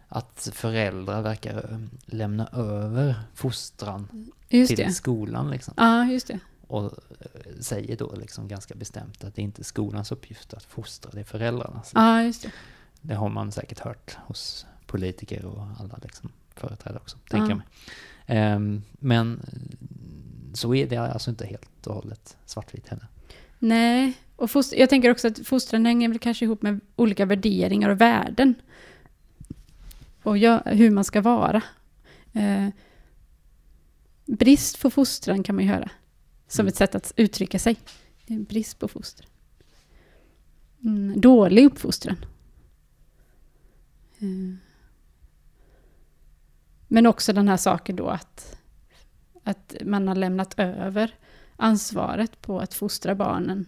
att 0.08 0.48
föräldrar 0.52 1.22
verkar 1.22 1.70
eh, 1.72 1.78
lämna 2.06 2.46
över 2.52 3.14
fostran 3.34 4.30
Just 4.48 4.68
till 4.76 4.86
det. 4.86 4.92
skolan. 4.92 5.50
Liksom. 5.50 5.74
Ja, 5.76 6.04
just 6.04 6.26
det. 6.26 6.38
Och 6.66 6.84
eh, 6.84 7.60
säger 7.60 7.96
då 7.96 8.14
liksom 8.16 8.48
ganska 8.48 8.74
bestämt 8.74 9.24
att 9.24 9.34
det 9.34 9.42
inte 9.42 9.62
är 9.62 9.64
skolans 9.64 10.12
uppgift 10.12 10.54
att 10.54 10.64
fostra, 10.64 11.10
det 11.14 11.20
är 11.20 11.24
föräldrarnas. 11.24 11.90
Ja, 11.94 12.22
just 12.22 12.42
det. 12.42 12.50
Det 13.00 13.14
har 13.14 13.28
man 13.28 13.52
säkert 13.52 13.78
hört 13.78 14.16
hos 14.26 14.66
politiker 14.86 15.44
och 15.44 15.66
alla 15.80 15.98
liksom 16.02 16.32
företrädare 16.54 16.98
också, 17.02 17.16
tänker 17.30 17.44
Ja. 17.44 17.48
jag 17.48 17.56
mig. 17.56 17.66
Ehm, 18.26 18.82
men 18.92 19.40
så 20.54 20.74
är 20.74 20.86
det 20.86 20.96
alltså 20.96 21.30
inte 21.30 21.46
helt 21.46 21.86
och 21.86 21.94
hållet 21.94 22.36
svartvitt 22.46 22.88
heller. 22.88 23.06
Nej, 23.58 24.12
och 24.36 24.50
foster, 24.50 24.76
jag 24.76 24.90
tänker 24.90 25.10
också 25.10 25.28
att 25.28 25.46
fostran 25.46 25.86
hänger 25.86 26.08
väl 26.08 26.18
kanske 26.18 26.44
ihop 26.44 26.62
med 26.62 26.80
olika 26.96 27.26
värderingar 27.26 27.88
och 27.88 28.00
värden. 28.00 28.54
Och 30.24 30.38
jag, 30.38 30.62
hur 30.64 30.90
man 30.90 31.04
ska 31.04 31.20
vara. 31.20 31.62
Eh, 32.32 32.68
brist 34.26 34.80
på 34.82 34.90
fostran 34.90 35.42
kan 35.42 35.54
man 35.54 35.64
ju 35.64 35.70
höra. 35.70 35.90
Som 36.48 36.60
Mm. 36.62 36.68
ett 36.68 36.76
sätt 36.76 36.94
att 36.94 37.12
uttrycka 37.16 37.58
sig. 37.58 37.76
Brist 38.26 38.78
på 38.78 38.88
fostran. 38.88 39.28
Mm, 40.84 41.20
dålig 41.20 41.64
uppfostran. 41.64 42.16
Eh, 44.18 44.54
men 46.88 47.06
också 47.06 47.32
den 47.32 47.48
här 47.48 47.56
saken 47.56 47.96
då 47.96 48.06
att, 48.08 48.58
att 49.42 49.74
man 49.84 50.08
har 50.08 50.14
lämnat 50.14 50.58
över 50.58 51.14
ansvaret 51.56 52.40
på 52.40 52.60
att 52.60 52.74
fostra 52.74 53.14
barnen 53.14 53.66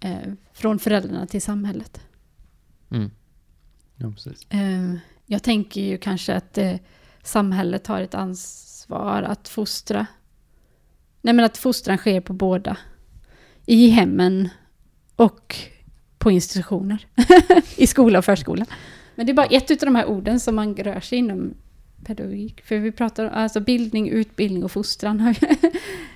eh, 0.00 0.32
från 0.52 0.78
föräldrarna 0.78 1.26
till 1.26 1.42
samhället. 1.42 2.00
Mm. 2.90 3.10
Ja, 3.96 4.10
precis. 4.10 4.46
Eh, 4.50 4.94
jag 5.26 5.42
tänker 5.42 5.80
ju 5.80 5.98
kanske 5.98 6.34
att 6.34 6.58
eh, 6.58 6.74
samhället 7.22 7.86
har 7.86 8.00
ett 8.00 8.14
ansvar 8.14 9.22
att 9.22 9.48
fostra. 9.48 10.06
Nej 11.22 11.34
men 11.34 11.44
att 11.44 11.56
fostran 11.56 11.98
sker 11.98 12.20
på 12.20 12.32
båda. 12.32 12.76
I 13.66 13.88
hemmen 13.88 14.48
och 15.16 15.56
på 16.18 16.30
institutioner. 16.30 17.06
I 17.76 17.86
skola 17.86 18.18
och 18.18 18.24
förskola. 18.24 18.66
Men 19.14 19.26
det 19.26 19.32
är 19.32 19.34
bara 19.34 19.46
ett 19.46 19.70
av 19.70 19.76
de 19.76 19.94
här 19.94 20.06
orden 20.06 20.40
som 20.40 20.54
man 20.54 20.76
rör 20.76 21.00
sig 21.00 21.18
inom 21.18 21.54
pedagogik. 22.04 22.64
För 22.64 22.78
vi 22.78 22.92
pratar 22.92 23.24
om 23.24 23.30
alltså 23.34 23.60
bildning, 23.60 24.08
utbildning 24.08 24.64
och 24.64 24.72
fostran. 24.72 25.34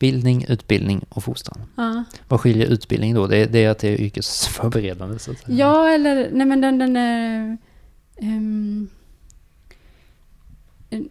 bildning, 0.00 0.44
utbildning 0.48 1.04
och 1.08 1.24
fostran. 1.24 1.62
Ja. 1.76 2.04
Vad 2.28 2.40
skiljer 2.40 2.66
utbildning 2.66 3.14
då? 3.14 3.26
Det 3.26 3.36
är, 3.36 3.46
det 3.46 3.64
är 3.64 3.70
att 3.70 3.78
det 3.78 3.88
är 3.88 4.00
yrkesförberedande 4.00 5.18
så 5.18 5.30
att 5.30 5.38
säga. 5.38 5.58
Ja, 5.58 5.88
eller 5.88 6.30
nej 6.32 6.46
men 6.46 6.60
den, 6.60 6.78
den 6.78 6.96
är... 6.96 7.56
ehm, 8.16 8.88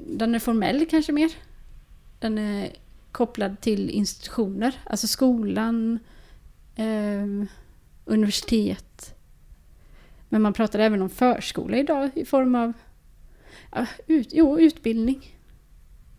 den 0.07 0.35
är 0.35 0.39
formell 0.39 0.85
kanske 0.89 1.11
mer. 1.11 1.31
Den 2.19 2.37
är 2.37 2.69
kopplad 3.11 3.61
till 3.61 3.89
institutioner, 3.89 4.75
alltså 4.83 5.07
skolan, 5.07 5.99
ehm, 6.75 7.47
universitet. 8.05 9.15
Men 10.29 10.41
man 10.41 10.53
pratar 10.53 10.79
även 10.79 11.01
om 11.01 11.09
förskola 11.09 11.77
idag 11.77 12.09
i 12.15 12.25
form 12.25 12.55
av 12.55 12.73
ja, 13.71 13.85
ut, 14.07 14.29
jo, 14.31 14.59
utbildning. 14.59 15.35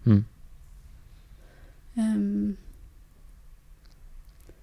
Mm. 0.07 0.25
Ehm, 2.01 2.57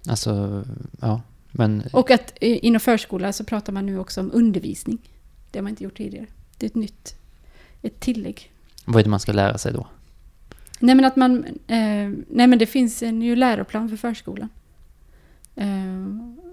Alltså, 0.08 0.64
ja. 1.00 1.20
Men 1.50 1.82
och 1.92 2.10
att 2.10 2.38
inom 2.40 2.80
förskola 2.80 3.32
så 3.32 3.44
pratar 3.44 3.72
man 3.72 3.86
nu 3.86 3.98
också 3.98 4.20
om 4.20 4.30
undervisning. 4.34 4.98
Det 5.50 5.58
har 5.58 5.62
man 5.62 5.70
inte 5.70 5.84
gjort 5.84 5.96
tidigare. 5.96 6.26
Det 6.56 6.66
är 6.66 6.70
ett 6.70 6.74
nytt, 6.74 7.14
ett 7.82 8.00
tillägg. 8.00 8.52
vad 8.84 9.00
är 9.00 9.04
det 9.04 9.10
man 9.10 9.20
ska 9.20 9.32
lära 9.32 9.58
sig 9.58 9.72
då? 9.72 9.86
Nej 10.80 10.94
men 10.94 11.04
att 11.04 11.16
man, 11.16 11.44
eh, 11.44 12.10
nej 12.28 12.46
men 12.46 12.58
det 12.58 12.66
finns 12.66 13.02
en 13.02 13.22
ju 13.22 13.36
läroplan 13.36 13.88
för 13.88 13.96
förskolan. 13.96 14.48
Eh, 15.54 16.06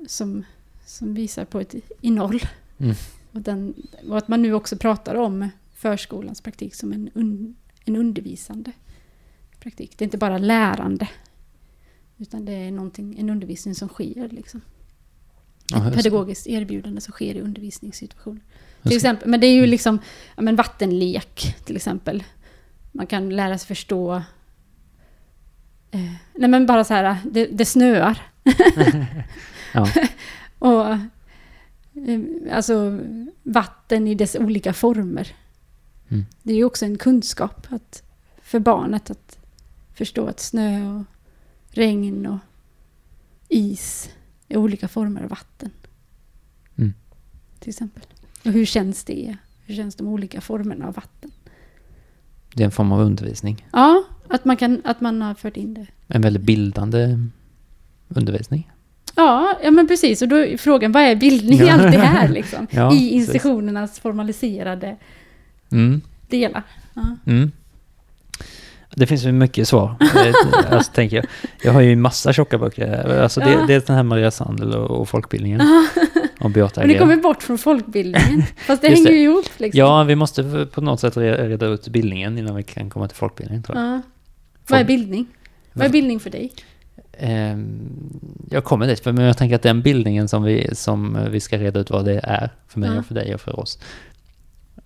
som, 0.08 0.44
som 0.86 1.13
visar 1.13 1.46
på 1.46 1.60
ett 1.60 1.75
innehåll. 2.01 2.42
Mm. 2.77 2.96
Och, 3.32 3.42
den, 3.42 3.74
och 4.10 4.18
att 4.18 4.27
man 4.27 4.42
nu 4.42 4.54
också 4.54 4.77
pratar 4.77 5.15
om 5.15 5.50
förskolans 5.74 6.42
praktik 6.42 6.75
som 6.75 6.94
en, 6.94 7.10
un, 7.13 7.56
en 7.86 7.96
undervisande 7.96 8.72
praktik. 9.65 9.98
Det 9.98 10.03
är 10.03 10.05
inte 10.05 10.17
bara 10.17 10.38
lärande. 10.38 11.10
Utan 12.17 12.45
det 12.45 12.51
är 12.51 12.67
en 13.17 13.29
undervisning 13.29 13.75
som 13.75 13.88
sker. 13.88 14.29
Liksom. 14.29 14.62
Ett 15.74 15.93
pedagogiskt 15.95 16.48
erbjudande 16.48 17.01
som 17.01 17.12
sker 17.12 17.36
i 17.36 17.41
undervisningssituationer. 17.41 18.41
Till 18.81 18.95
exempel, 18.95 19.29
men 19.29 19.39
det 19.39 19.48
är 19.48 19.53
ju 19.53 19.65
liksom 19.65 20.00
ja, 20.36 20.41
men 20.41 20.55
vattenlek 20.55 21.55
till 21.65 21.75
exempel. 21.75 22.24
Man 22.91 23.07
kan 23.07 23.29
lära 23.29 23.57
sig 23.57 23.67
förstå... 23.67 24.15
Eh, 25.91 26.12
nej 26.34 26.50
men 26.50 26.65
bara 26.65 26.84
så 26.84 26.93
här, 26.93 27.17
det, 27.31 27.45
det 27.45 27.65
snöar. 27.65 28.22
Ja. 29.74 29.89
Och 30.60 30.88
eh, 30.88 31.00
alltså 32.51 33.00
vatten 33.43 34.07
i 34.07 34.15
dess 34.15 34.36
olika 34.36 34.74
former. 34.74 35.36
Mm. 36.10 36.25
Det 36.43 36.51
är 36.51 36.57
ju 36.57 36.63
också 36.63 36.86
en 36.86 36.98
kunskap 36.98 37.67
att, 37.69 38.03
för 38.41 38.60
barnet 38.60 39.10
att 39.10 39.44
förstå 39.95 40.27
att 40.27 40.39
snö 40.39 40.95
och 40.95 41.03
regn 41.69 42.25
och 42.25 42.37
is 43.49 44.09
är 44.49 44.57
olika 44.57 44.87
former 44.87 45.23
av 45.23 45.29
vatten. 45.29 45.71
Mm. 46.75 46.93
Till 47.59 47.69
exempel. 47.69 48.03
Och 48.45 48.51
hur 48.51 48.65
känns 48.65 49.03
det? 49.03 49.35
Hur 49.65 49.75
känns 49.75 49.95
de 49.95 50.07
olika 50.07 50.41
formerna 50.41 50.87
av 50.87 50.93
vatten? 50.93 51.31
Det 52.53 52.63
är 52.63 52.65
en 52.65 52.71
form 52.71 52.91
av 52.91 52.99
undervisning. 52.99 53.67
Ja, 53.73 54.03
att 54.29 54.45
man, 54.45 54.57
kan, 54.57 54.81
att 54.85 55.01
man 55.01 55.21
har 55.21 55.33
fört 55.33 55.57
in 55.57 55.73
det. 55.73 55.87
En 56.07 56.21
väldigt 56.21 56.43
bildande 56.43 57.19
undervisning. 58.09 58.71
Ja, 59.15 59.59
ja 59.63 59.71
men 59.71 59.87
precis. 59.87 60.21
Och 60.21 60.27
då 60.27 60.35
är 60.35 60.57
frågan, 60.57 60.91
vad 60.91 61.03
är 61.03 61.15
bildning 61.15 61.59
i 61.59 61.63
Ja. 61.65 61.73
allt 61.73 61.91
det 61.91 61.97
här 61.99 62.29
liksom? 62.29 62.67
Ja, 62.71 62.87
I 62.87 62.89
precis. 62.95 63.11
institutionernas 63.11 63.99
formaliserade 63.99 64.97
Mm. 65.71 66.01
delar. 66.29 66.63
Ja. 66.93 67.17
Mm. 67.25 67.51
Det 68.97 69.05
finns 69.07 69.23
ju 69.25 69.31
mycket 69.31 69.67
svar, 69.67 69.95
eh, 70.01 70.73
alltså, 70.73 70.91
tänker 70.91 71.15
jag. 71.15 71.25
Jag 71.63 71.73
har 71.73 71.81
ju 71.81 71.95
massa 71.95 72.33
tjocka 72.33 72.57
böcker. 72.57 73.19
Alltså, 73.21 73.39
det, 73.39 73.51
Ja. 73.51 73.65
det 73.67 73.73
är 73.73 73.83
den 73.87 73.95
här 73.95 74.03
Maria 74.03 74.31
Sandel 74.31 74.73
och, 74.73 74.99
och 75.01 75.09
folkbildningen. 75.09 75.61
Om 76.39 76.51
Beata 76.51 76.81
Och 76.81 76.87
det 76.87 76.97
kommer 76.97 77.17
bort 77.17 77.43
från 77.43 77.57
folkbildningen. 77.57 78.43
Fast 78.67 78.81
det 78.81 78.87
hänger 78.87 79.05
det. 79.07 79.13
ju 79.13 79.21
ihop 79.23 79.45
liksom. 79.57 79.79
Ja, 79.79 80.03
vi 80.03 80.15
måste 80.15 80.67
på 80.71 80.81
något 80.81 80.99
sätt 80.99 81.15
re- 81.17 81.47
reda 81.47 81.65
ut 81.65 81.87
bildningen 81.87 82.37
innan 82.37 82.55
vi 82.55 82.63
kan 82.63 82.89
komma 82.89 83.07
till 83.07 83.17
folkbildningen 83.17 83.63
tror 83.63 83.77
jag. 83.77 83.87
Ja. 83.87 84.01
Vad 84.67 84.79
är 84.79 84.83
bildning? 84.83 85.25
Vad 85.73 85.85
är 85.85 85.91
bildning 85.91 86.19
för 86.19 86.29
dig? 86.29 86.53
Ehm, 87.19 88.19
jag 88.51 88.63
kommer 88.63 88.87
dit, 88.87 89.05
men 89.05 89.17
jag 89.17 89.37
tänker 89.37 89.55
att 89.55 89.61
den 89.61 89.81
bildningen 89.81 90.27
som 90.27 90.43
vi, 90.43 90.69
som 90.75 91.17
vi 91.31 91.39
ska 91.39 91.57
reda 91.57 91.79
ut 91.79 91.89
vad 91.89 92.05
det 92.05 92.19
är, 92.23 92.49
för 92.67 92.79
mig 92.79 92.99
och 92.99 93.05
för 93.05 93.15
dig 93.15 93.33
och 93.35 93.41
för 93.41 93.59
oss, 93.59 93.79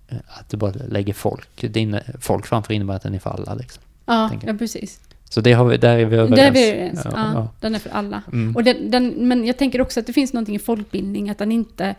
eh, 0.08 0.16
att 0.26 0.48
du 0.50 0.56
bara 0.56 0.72
lägger 0.88 1.12
folk, 1.12 1.48
det 1.60 1.80
inne, 1.80 2.02
folk 2.20 2.46
framför 2.46 2.74
innebär 2.74 2.94
att 2.94 3.02
den 3.02 3.14
är 3.14 3.18
för 3.18 3.30
alla. 3.30 3.54
Liksom. 3.54 3.82
Ja, 4.10 4.30
ja 4.46 4.54
precis. 4.54 5.00
Så 5.30 5.40
det 5.40 5.52
har 5.52 5.64
vi, 5.64 5.76
där 5.76 5.98
är 5.98 6.04
vi 6.04 6.16
överens. 6.16 6.36
Där 6.36 6.46
är 6.46 6.50
vi 6.50 6.70
överens. 6.70 7.00
Ja, 7.04 7.10
Ja. 7.14 7.48
Den 7.60 7.74
är 7.74 7.78
för 7.78 7.90
alla. 7.90 8.22
Mm. 8.32 8.56
Och 8.56 8.64
den, 8.64 8.90
den, 8.90 9.28
men 9.28 9.44
jag 9.44 9.56
tänker 9.56 9.80
också 9.80 10.00
att 10.00 10.06
det 10.06 10.12
finns 10.12 10.32
någonting 10.32 10.54
i 10.54 10.58
folkbildning, 10.58 11.30
att 11.30 11.38
den 11.38 11.52
inte... 11.52 11.94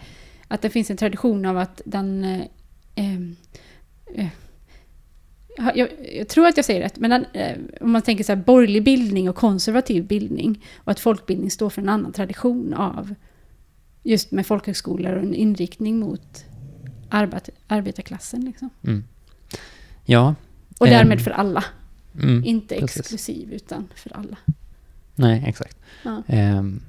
Att 0.47 0.61
det 0.61 0.69
finns 0.69 0.89
en 0.91 0.97
tradition 0.97 1.45
av 1.45 1.57
att 1.57 1.81
den... 1.85 2.23
Eh, 2.95 3.05
eh, 4.15 4.27
jag, 5.75 5.89
jag, 6.13 6.27
tror 6.27 6.47
att 6.47 6.57
jag 6.57 6.65
säger 6.65 6.81
rätt, 6.81 6.99
men 6.99 7.09
den, 7.09 7.25
eh, 7.33 7.57
om 7.81 7.91
man 7.91 8.01
tänker 8.01 8.23
så 8.23 8.31
här 8.31 8.43
borgerlig 8.43 8.83
bildning 8.83 9.29
och 9.29 9.35
konservativ 9.35 10.07
bildning 10.07 10.65
och 10.77 10.91
att 10.91 10.99
folkbildning 10.99 11.51
står 11.51 11.69
för 11.69 11.81
en 11.81 11.89
annan 11.89 12.13
tradition 12.13 12.73
av 12.73 13.13
just 14.03 14.31
med 14.31 14.47
folkhögskolor 14.47 15.13
och 15.13 15.23
en 15.23 15.33
inriktning 15.33 15.99
mot 15.99 16.45
arbet, 17.09 17.49
arbetarklassen. 17.67 18.45
Liksom. 18.45 18.69
Mm. 18.83 19.03
Ja. 20.05 20.35
Och 20.77 20.87
Ehm, 20.87 20.93
därmed 20.93 21.21
för 21.21 21.31
alla. 21.31 21.63
Mm. 22.19 22.43
Inte 22.45 22.75
precis. 22.79 22.99
exklusiv, 22.99 23.53
utan 23.53 23.87
för 23.95 24.17
alla. 24.17 24.37
Nej, 25.15 25.43
exakt. 25.47 25.77
Ja. 26.03 26.23
Ehm, 26.27 26.81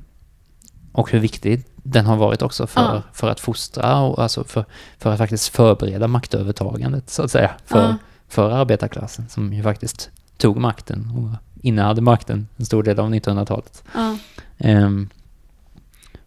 och 0.93 1.11
hur 1.11 1.19
viktig 1.21 1.65
den 1.77 2.07
har 2.07 2.17
varit 2.17 2.43
också 2.43 2.67
för, 2.67 2.81
Ja. 2.81 3.03
för 3.13 3.31
att 3.31 3.41
fostra 3.41 4.01
och 4.01 4.23
alltså 4.23 4.45
för, 4.45 4.65
för 4.99 5.13
att 5.13 5.19
faktiskt 5.19 5.49
förbereda 5.49 6.09
maktövertagandet 6.09 7.11
så 7.11 7.23
att 7.23 7.31
säga. 7.31 7.51
För, 7.67 7.83
Ja. 7.83 7.97
för 8.29 8.51
arbetarklassen 8.51 9.29
som 9.29 9.53
ju 9.53 9.63
faktiskt 9.63 10.11
tog 10.37 10.57
makten 10.57 11.11
och 11.17 11.39
innehade 11.65 12.01
makten 12.01 12.49
en 12.57 12.65
stor 12.67 12.83
del 12.83 13.01
av 13.01 13.11
1900-talet. 13.15 13.85
Ja. 13.95 14.17
Ehm, 14.59 15.09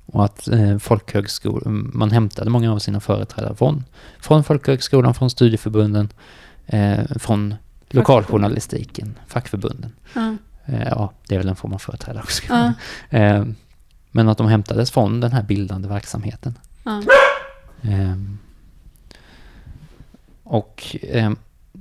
och 0.05 0.25
att 0.25 0.47
eh, 0.47 0.77
folkhögskolan, 0.77 1.91
man 1.93 2.11
hämtade 2.11 2.49
många 2.49 2.73
av 2.73 2.79
sina 2.79 2.99
företrädare 2.99 3.55
från, 3.55 3.83
från 4.19 4.43
folkhögskolan, 4.43 5.13
från 5.13 5.29
studieförbunden, 5.29 6.09
eh, 6.65 7.05
från 7.19 7.55
lokaljournalistiken, 7.89 9.19
fackförbunden. 9.27 9.91
Ja. 10.13 10.35
Eh, 10.65 10.87
ja, 10.87 11.13
det 11.27 11.35
är 11.35 11.39
väl 11.39 11.49
en 11.49 11.55
form 11.55 11.73
av 11.73 11.79
företrädare 11.79 12.23
också. 12.23 12.43
Eh, 13.09 13.45
men 14.11 14.29
att 14.29 14.37
de 14.37 14.47
hämtades 14.47 14.91
från 14.91 15.19
den 15.19 15.31
här 15.31 15.43
bildande 15.43 15.87
verksamheten. 15.87 16.57
Ehm, 17.81 18.37
och 20.43 20.95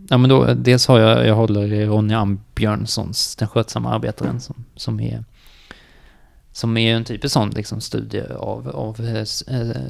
ja, 0.08 0.18
men 0.18 0.28
då, 0.28 0.54
dels 0.54 0.86
har 0.86 0.98
jag, 0.98 1.26
jag 1.26 1.34
håller 1.34 1.72
i 1.72 1.86
Ronja 1.86 2.18
Ambjörnssons 2.18 3.36
Den 3.36 3.48
skötsamma 3.48 3.94
arbetaren 3.94 4.40
som, 4.40 4.64
som 4.76 5.00
är 5.00 5.24
som 6.52 6.76
är 6.76 6.96
en 6.96 7.04
typisk 7.04 7.32
sån 7.32 7.50
liksom, 7.50 7.80
studie 7.80 8.22
av, 8.38 8.68
av 8.68 9.00
eh, 9.00 9.24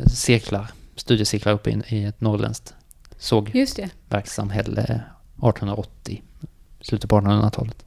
cirklar, 0.06 0.66
studiecirklar 0.96 1.52
uppe 1.52 1.70
i, 1.70 1.82
i 1.88 2.04
ett 2.04 2.20
norrländskt 2.20 2.74
sågverkssamhälle 3.18 5.00
1880, 5.48 6.22
slutet 6.80 7.10
på 7.10 7.20
1800-talet. 7.20 7.84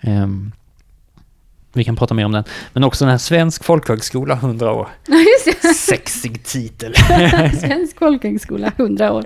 Ehm, 0.00 0.52
vi 1.72 1.84
kan 1.84 1.96
prata 1.96 2.14
mer 2.14 2.24
om 2.24 2.32
den. 2.32 2.44
Men 2.72 2.84
också 2.84 3.04
den 3.04 3.10
här 3.10 3.18
Svensk 3.18 3.64
folkhögskola 3.64 4.34
100 4.34 4.72
år. 4.72 4.88
Sexig 5.76 6.44
titel. 6.44 6.94
Svensk 7.60 7.98
folkhögskola, 7.98 8.72
100 8.76 9.12
år. 9.12 9.24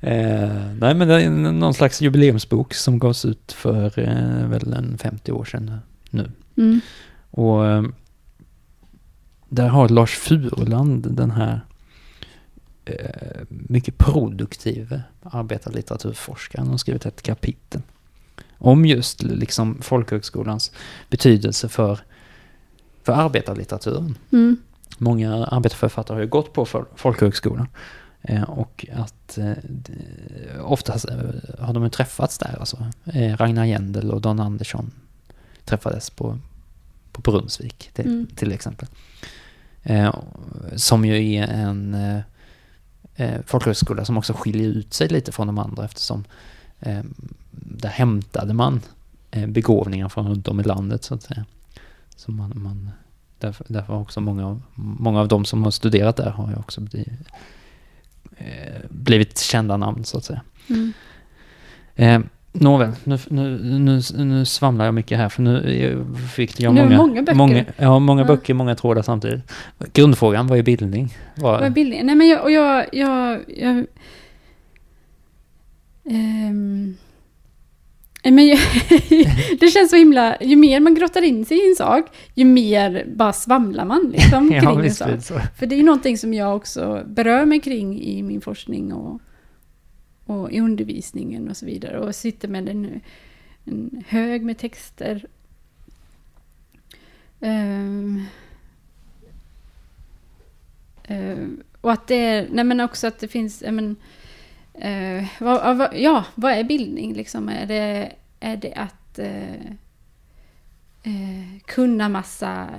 Eh, 0.00 0.66
nej, 0.80 0.94
men 0.94 1.08
det 1.08 1.22
är 1.22 1.30
någon 1.30 1.74
slags 1.74 2.00
jubileumsbok 2.00 2.74
som 2.74 2.98
gavs 2.98 3.24
ut 3.24 3.52
för 3.52 3.98
eh, 3.98 4.48
väl 4.48 4.72
en 4.72 4.98
50 4.98 5.32
år 5.32 5.44
sedan 5.44 5.78
nu. 6.10 6.30
Mm. 6.56 6.80
Och 7.30 7.66
eh, 7.66 7.82
där 9.48 9.68
har 9.68 9.88
Lars 9.88 10.16
Furland 10.16 11.06
den 11.10 11.30
här 11.30 11.60
eh, 12.90 13.42
mycket 13.48 13.98
produktive 13.98 15.02
arbetarlitteraturforskaren 15.22 16.68
och 16.68 16.80
skrivit 16.80 17.06
ett 17.06 17.22
kapitel 17.22 17.82
om 18.58 18.86
just 18.86 19.22
liksom 19.22 19.82
folkhögskolans 19.82 20.72
betydelse 21.10 21.68
för, 21.68 21.98
för 23.02 23.12
arbetarlitteraturen. 23.12 24.18
Mm. 24.32 24.56
Många 24.98 25.46
arbetarförfattare 25.46 26.14
har 26.16 26.22
ju 26.22 26.28
gått 26.28 26.52
på 26.52 26.66
folkhögskolan. 26.96 27.68
Eh, 28.22 28.42
och 28.42 28.86
att 28.92 29.38
eh, 29.38 29.52
oftast 30.60 31.06
har 31.58 31.74
de 31.74 31.82
ju 31.82 31.88
träffats 31.90 32.38
där. 32.38 32.56
Alltså. 32.60 32.86
Ragnar 33.36 33.64
Jändel 33.64 34.10
och 34.10 34.20
Don 34.20 34.40
Andersson 34.40 34.90
träffades 35.64 36.10
på, 36.10 36.38
på 37.12 37.20
Brunnsvik 37.20 37.90
till, 37.92 38.06
Mm. 38.06 38.26
till 38.26 38.52
exempel. 38.52 38.88
Som 40.76 41.04
ju 41.04 41.34
är 41.34 41.48
en 41.48 41.96
eh, 43.20 43.34
eh, 43.34 43.40
folkhögskola 43.46 44.04
som 44.04 44.18
också 44.18 44.32
skiljer 44.32 44.68
ut 44.68 44.94
sig 44.94 45.08
lite 45.08 45.32
från 45.32 45.46
de 45.46 45.58
andra 45.58 45.84
eftersom 45.84 46.24
eh, 46.80 47.02
där 47.50 47.88
hämtade 47.88 48.54
man 48.54 48.80
eh, 49.30 49.46
begåvningar 49.46 50.08
från 50.08 50.28
runt 50.28 50.48
om 50.48 50.60
i 50.60 50.62
landet 50.62 51.04
så 51.04 51.14
att 51.14 51.22
säga. 51.22 51.44
Så 52.16 52.32
man, 52.32 52.52
man, 52.54 52.90
därför, 53.38 53.66
därför 53.68 53.92
har 53.92 54.00
också 54.00 54.20
många 54.20 54.46
av, 54.46 54.62
många 54.74 55.20
av 55.20 55.28
de 55.28 55.44
som 55.44 55.64
har 55.64 55.70
studerat 55.70 56.16
där 56.16 56.30
har 56.30 56.50
ju 56.50 56.56
också 56.56 56.80
blivit, 56.80 57.28
eh, 58.36 58.80
blivit 58.88 59.38
kända 59.38 59.76
namn 59.76 60.04
så 60.04 60.18
att 60.18 60.24
säga. 60.24 60.42
Mm. 61.96 62.28
Nåväl, 62.52 62.90
nu, 63.04 63.18
nu, 63.28 63.58
nu, 63.78 64.00
nu 64.24 64.44
svamlar 64.44 64.84
jag 64.84 64.94
mycket 64.94 65.18
här 65.18 65.28
för 65.28 65.42
nu 65.42 66.04
fick 66.34 66.60
jag 66.60 66.74
Nu 66.74 66.80
är 66.80 66.84
många, 66.84 66.96
många 66.96 67.22
böcker. 67.22 67.34
många, 67.34 67.64
ja, 67.76 67.98
många 67.98 68.22
Ja. 68.22 68.26
böcker, 68.26 68.54
många 68.54 68.74
trådar 68.74 69.02
samtidigt. 69.02 69.40
Grundfrågan 69.92 70.46
var 70.46 70.56
ju 70.56 70.62
bildning. 70.62 71.14
Var, 71.36 71.52
Vad 71.52 71.62
är 71.62 71.70
bildning? 71.70 72.06
Nej 72.06 72.14
men 72.14 72.28
jag, 72.28 72.42
och 72.42 72.50
jag, 72.50 72.86
jag, 72.92 73.40
jag 73.56 73.86
nej, 78.24 78.32
men 78.32 78.46
jag, 78.46 78.58
det 79.60 79.66
känns 79.70 79.90
så 79.90 79.96
himla, 79.96 80.36
ju 80.40 80.56
mer 80.56 80.80
man 80.80 80.94
grottar 80.94 81.22
in 81.22 81.44
sig 81.44 81.56
i 81.56 81.68
en 81.70 81.76
sak, 81.76 82.06
ju 82.34 82.44
mer 82.44 83.04
bara 83.16 83.32
svamlar 83.32 83.84
man 83.84 84.10
liksom 84.16 84.52
ja, 84.52 84.60
kring 84.60 84.70
en 84.76 84.82
visst 84.82 84.98
sak. 84.98 85.08
så. 85.22 85.34
För 85.58 85.66
det 85.66 85.74
är 85.74 85.78
ju 85.78 85.84
någonting 85.84 86.18
som 86.18 86.34
jag 86.34 86.56
också 86.56 87.02
berör 87.06 87.44
mig 87.44 87.60
kring 87.60 88.00
i 88.02 88.22
min 88.22 88.40
forskning 88.40 88.92
och, 88.92 89.20
och 90.30 90.52
i 90.52 90.60
undervisningen 90.60 91.48
och 91.48 91.56
så 91.56 91.66
vidare. 91.66 91.98
Och 91.98 92.14
sitter 92.14 92.48
med 92.48 92.68
en, 92.68 93.00
en 93.64 94.04
hög 94.08 94.42
med 94.42 94.58
texter. 94.58 95.26
Um, 97.40 98.26
uh, 101.10 101.48
och 101.80 101.92
att 101.92 102.06
det 102.06 102.14
är, 102.14 102.48
nej 102.50 102.64
men 102.64 102.80
också 102.80 103.06
att 103.06 103.18
det 103.18 103.28
finns, 103.28 103.62
ja 103.62 103.72
men, 103.72 103.96
uh, 104.84 105.28
vad, 105.40 105.76
vad, 105.76 105.96
ja, 105.96 106.24
vad 106.34 106.52
är 106.52 106.64
bildning 106.64 107.14
liksom? 107.14 107.48
Är 107.48 107.66
det, 107.66 108.12
är 108.40 108.56
det 108.56 108.72
att 108.72 109.18
uh, 109.18 109.72
kunna 111.66 112.08
massa 112.08 112.70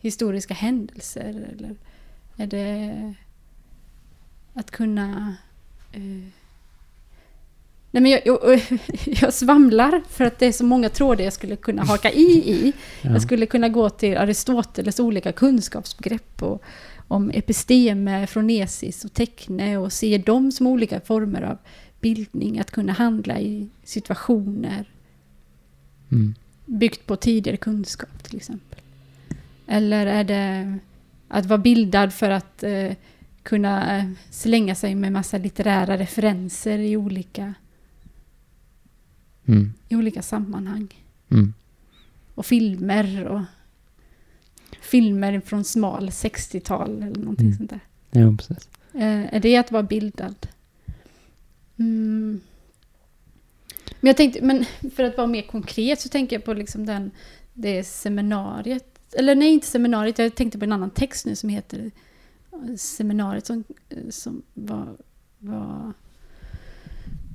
historiska 0.00 0.54
händelser? 0.54 1.48
Eller 1.52 1.76
är 2.36 2.46
det 2.46 3.14
att 4.56 4.70
kunna... 4.70 5.36
Eh... 5.92 6.00
Nej 7.90 8.02
men 8.02 8.06
jag, 8.06 8.20
jag, 8.24 8.60
jag 9.04 9.34
svamlar 9.34 10.02
för 10.08 10.24
att 10.24 10.38
det 10.38 10.46
är 10.46 10.52
så 10.52 10.64
många 10.64 10.88
trådar 10.88 11.24
jag 11.24 11.32
skulle 11.32 11.56
kunna 11.56 11.84
haka 11.84 12.10
i 12.10 12.50
i. 12.50 12.72
Ja. 13.02 13.10
Jag 13.10 13.22
skulle 13.22 13.46
kunna 13.46 13.68
gå 13.68 13.90
till 13.90 14.16
Aristoteles 14.16 15.00
olika 15.00 15.32
kunskapsbegrepp 15.32 16.42
och 16.42 16.62
om 17.08 17.30
episteme, 17.30 18.26
fronesis 18.26 19.04
och 19.04 19.12
teckne 19.12 19.78
och 19.78 19.92
se 19.92 20.18
dem 20.18 20.52
som 20.52 20.66
olika 20.66 21.00
former 21.00 21.42
av 21.42 21.58
bildning. 22.00 22.58
Att 22.58 22.70
kunna 22.70 22.92
handla 22.92 23.40
i 23.40 23.68
situationer 23.84 24.86
Mm. 26.12 26.34
byggt 26.66 27.06
på 27.06 27.16
tidigare 27.16 27.56
kunskap 27.56 28.22
till 28.22 28.36
exempel. 28.36 28.80
Eller 29.66 30.06
är 30.06 30.24
det 30.24 30.78
att 31.28 31.46
vara 31.46 31.58
bildad 31.58 32.14
för 32.14 32.30
att 32.30 32.62
eh, 32.62 32.92
kunna 33.46 33.98
eh, 33.98 34.04
slänga 34.30 34.74
sig 34.74 34.94
med 34.94 35.12
massa 35.12 35.38
litterära 35.38 35.98
referenser 35.98 36.78
i 36.78 36.96
olika, 36.96 37.54
Mm. 39.48 39.72
i 39.88 39.96
olika 39.96 40.22
sammanhang. 40.22 40.88
Mm. 41.30 41.54
Och 42.34 42.46
filmer 42.46 43.24
och 43.24 43.40
filmer 44.80 45.40
från 45.40 45.64
smal 45.64 46.10
60-tal 46.10 47.02
eller 47.02 47.20
någonting 47.20 47.46
Mm. 47.46 47.58
sånt 47.58 47.70
där. 47.70 47.80
Jo, 48.12 48.36
precis. 48.36 48.68
Eh, 48.94 49.34
är 49.34 49.40
det 49.40 49.56
att 49.56 49.72
vara 49.72 49.82
bildad? 49.82 50.48
Mm. 51.78 52.40
Men 54.00 54.06
jag 54.08 54.16
tänkte, 54.16 54.42
men 54.42 54.64
för 54.94 55.04
att 55.04 55.16
vara 55.16 55.26
mer 55.26 55.42
konkret 55.42 56.00
så 56.00 56.08
tänker 56.08 56.36
jag 56.36 56.44
på 56.44 56.52
liksom 56.54 56.86
den, 56.86 57.10
det 57.54 57.84
seminariet. 57.84 58.98
Eller 59.12 59.34
nej, 59.34 59.52
inte 59.52 59.66
seminariet. 59.66 60.18
Jag 60.18 60.34
tänkte 60.34 60.58
på 60.58 60.64
en 60.64 60.72
annan 60.72 60.90
text 60.90 61.26
nu 61.26 61.36
som 61.36 61.48
heter 61.48 61.90
Seminariet 62.76 63.46
som, 63.46 63.64
som 64.10 64.42
var... 64.54 64.96
var 65.38 65.92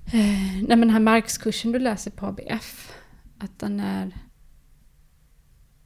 eh, 0.05 0.53
nej, 0.53 0.67
men 0.67 0.79
den 0.79 0.89
här 0.89 0.99
markskursen 0.99 1.71
du 1.71 1.79
läser 1.79 2.11
på 2.11 2.25
ABF. 2.25 2.97
Att 3.37 3.59
den 3.59 3.79
är... 3.79 4.17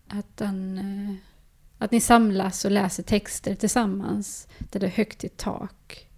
Att 0.08 0.38
den... 0.38 0.78
Eh, 0.78 1.16
att 1.78 1.92
ni 1.92 2.02
samlas 2.02 2.66
och 2.66 2.72
läser 2.72 3.04
texter 3.04 3.56
tillsammans 3.56 4.48
där 4.72 4.80
det 4.80 4.86
är 4.86 4.92
högt 4.92 5.24
i 5.24 5.30
tak. 5.30 6.10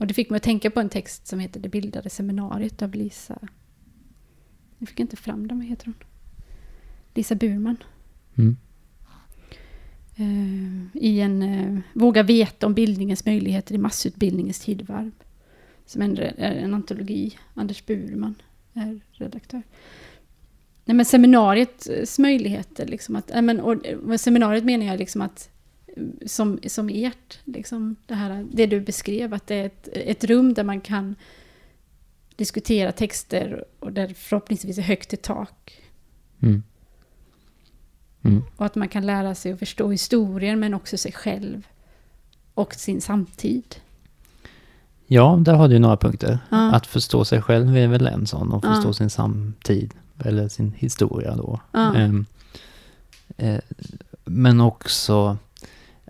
Och 0.00 0.06
det 0.06 0.14
fick 0.14 0.30
mig 0.30 0.36
att 0.36 0.42
tänka 0.42 0.70
på 0.70 0.80
en 0.80 0.88
text 0.88 1.26
som 1.26 1.40
heter 1.40 1.60
Det 1.60 1.68
bildade 1.68 2.10
seminariet 2.10 2.82
av 2.82 2.94
Lisa... 2.94 3.38
Jag 4.78 4.88
fick 4.88 5.00
inte 5.00 5.16
fram 5.16 5.48
den, 5.48 5.58
vad 5.58 5.66
heter 5.66 5.86
hon? 5.86 5.94
Lisa 7.14 7.34
Burman. 7.34 7.76
Mm. 8.36 8.56
Eh, 10.18 11.02
I 11.02 11.20
en 11.20 11.42
eh, 11.42 11.78
Våga 11.92 12.22
veta 12.22 12.66
om 12.66 12.74
bildningens 12.74 13.26
möjligheter 13.26 13.74
i 13.74 13.78
massutbildningens 13.78 14.60
tidvarv. 14.60 15.10
Som 15.86 16.02
en, 16.02 16.18
är 16.18 16.34
eh, 16.38 16.64
en 16.64 16.74
antologi. 16.74 17.38
Anders 17.54 17.86
Burman 17.86 18.34
är 18.74 19.00
redaktör. 19.12 19.62
Nej, 20.84 20.94
men 20.94 21.04
seminariets 21.04 22.18
möjligheter, 22.18 22.86
liksom 22.86 23.16
att, 23.16 23.30
nej, 23.32 23.42
men, 23.42 23.60
och, 23.60 23.76
med 24.02 24.20
seminariet 24.20 24.64
menar 24.64 24.86
jag 24.86 24.98
liksom 24.98 25.22
att 25.22 25.50
eh, 25.86 26.02
som, 26.26 26.58
som 26.66 26.88
ert, 26.88 27.38
liksom 27.44 27.96
det, 28.06 28.14
här, 28.14 28.46
det 28.52 28.66
du 28.66 28.80
beskrev, 28.80 29.34
att 29.34 29.46
det 29.46 29.54
är 29.54 29.66
ett, 29.66 29.88
ett 29.92 30.24
rum 30.24 30.54
där 30.54 30.64
man 30.64 30.80
kan 30.80 31.14
diskutera 32.36 32.92
texter 32.92 33.64
och 33.78 33.92
där 33.92 34.08
förhoppningsvis 34.08 34.78
är 34.78 34.82
högt 34.82 35.12
i 35.12 35.16
tak. 35.16 35.82
Mm. 36.42 36.62
Mm. 38.22 38.42
Och 38.56 38.66
att 38.66 38.74
man 38.74 38.88
kan 38.88 39.06
lära 39.06 39.34
sig 39.34 39.52
att 39.52 39.58
förstå 39.58 39.90
historien 39.90 40.60
men 40.60 40.74
också 40.74 40.98
sig 40.98 41.12
själv 41.12 41.66
och 42.54 42.74
sin 42.74 43.00
samtid. 43.00 43.76
Ja, 45.06 45.38
där 45.40 45.54
har 45.54 45.68
du 45.68 45.78
några 45.78 45.96
punkter. 45.96 46.38
Ja. 46.50 46.72
Att 46.72 46.86
förstå 46.86 47.24
sig 47.24 47.42
själv 47.42 47.76
är 47.76 47.86
väl 47.86 48.06
en 48.06 48.26
sån 48.26 48.52
och 48.52 48.64
Ja. 48.64 48.74
förstå 48.74 48.92
sin 48.92 49.10
samtid, 49.10 49.94
eller 50.24 50.48
sin 50.48 50.72
historia 50.72 51.36
då. 51.36 51.60
Ja. 51.72 51.94
Ehm, 51.94 52.26
eh, 53.36 53.58
men 54.24 54.60
också 54.60 55.36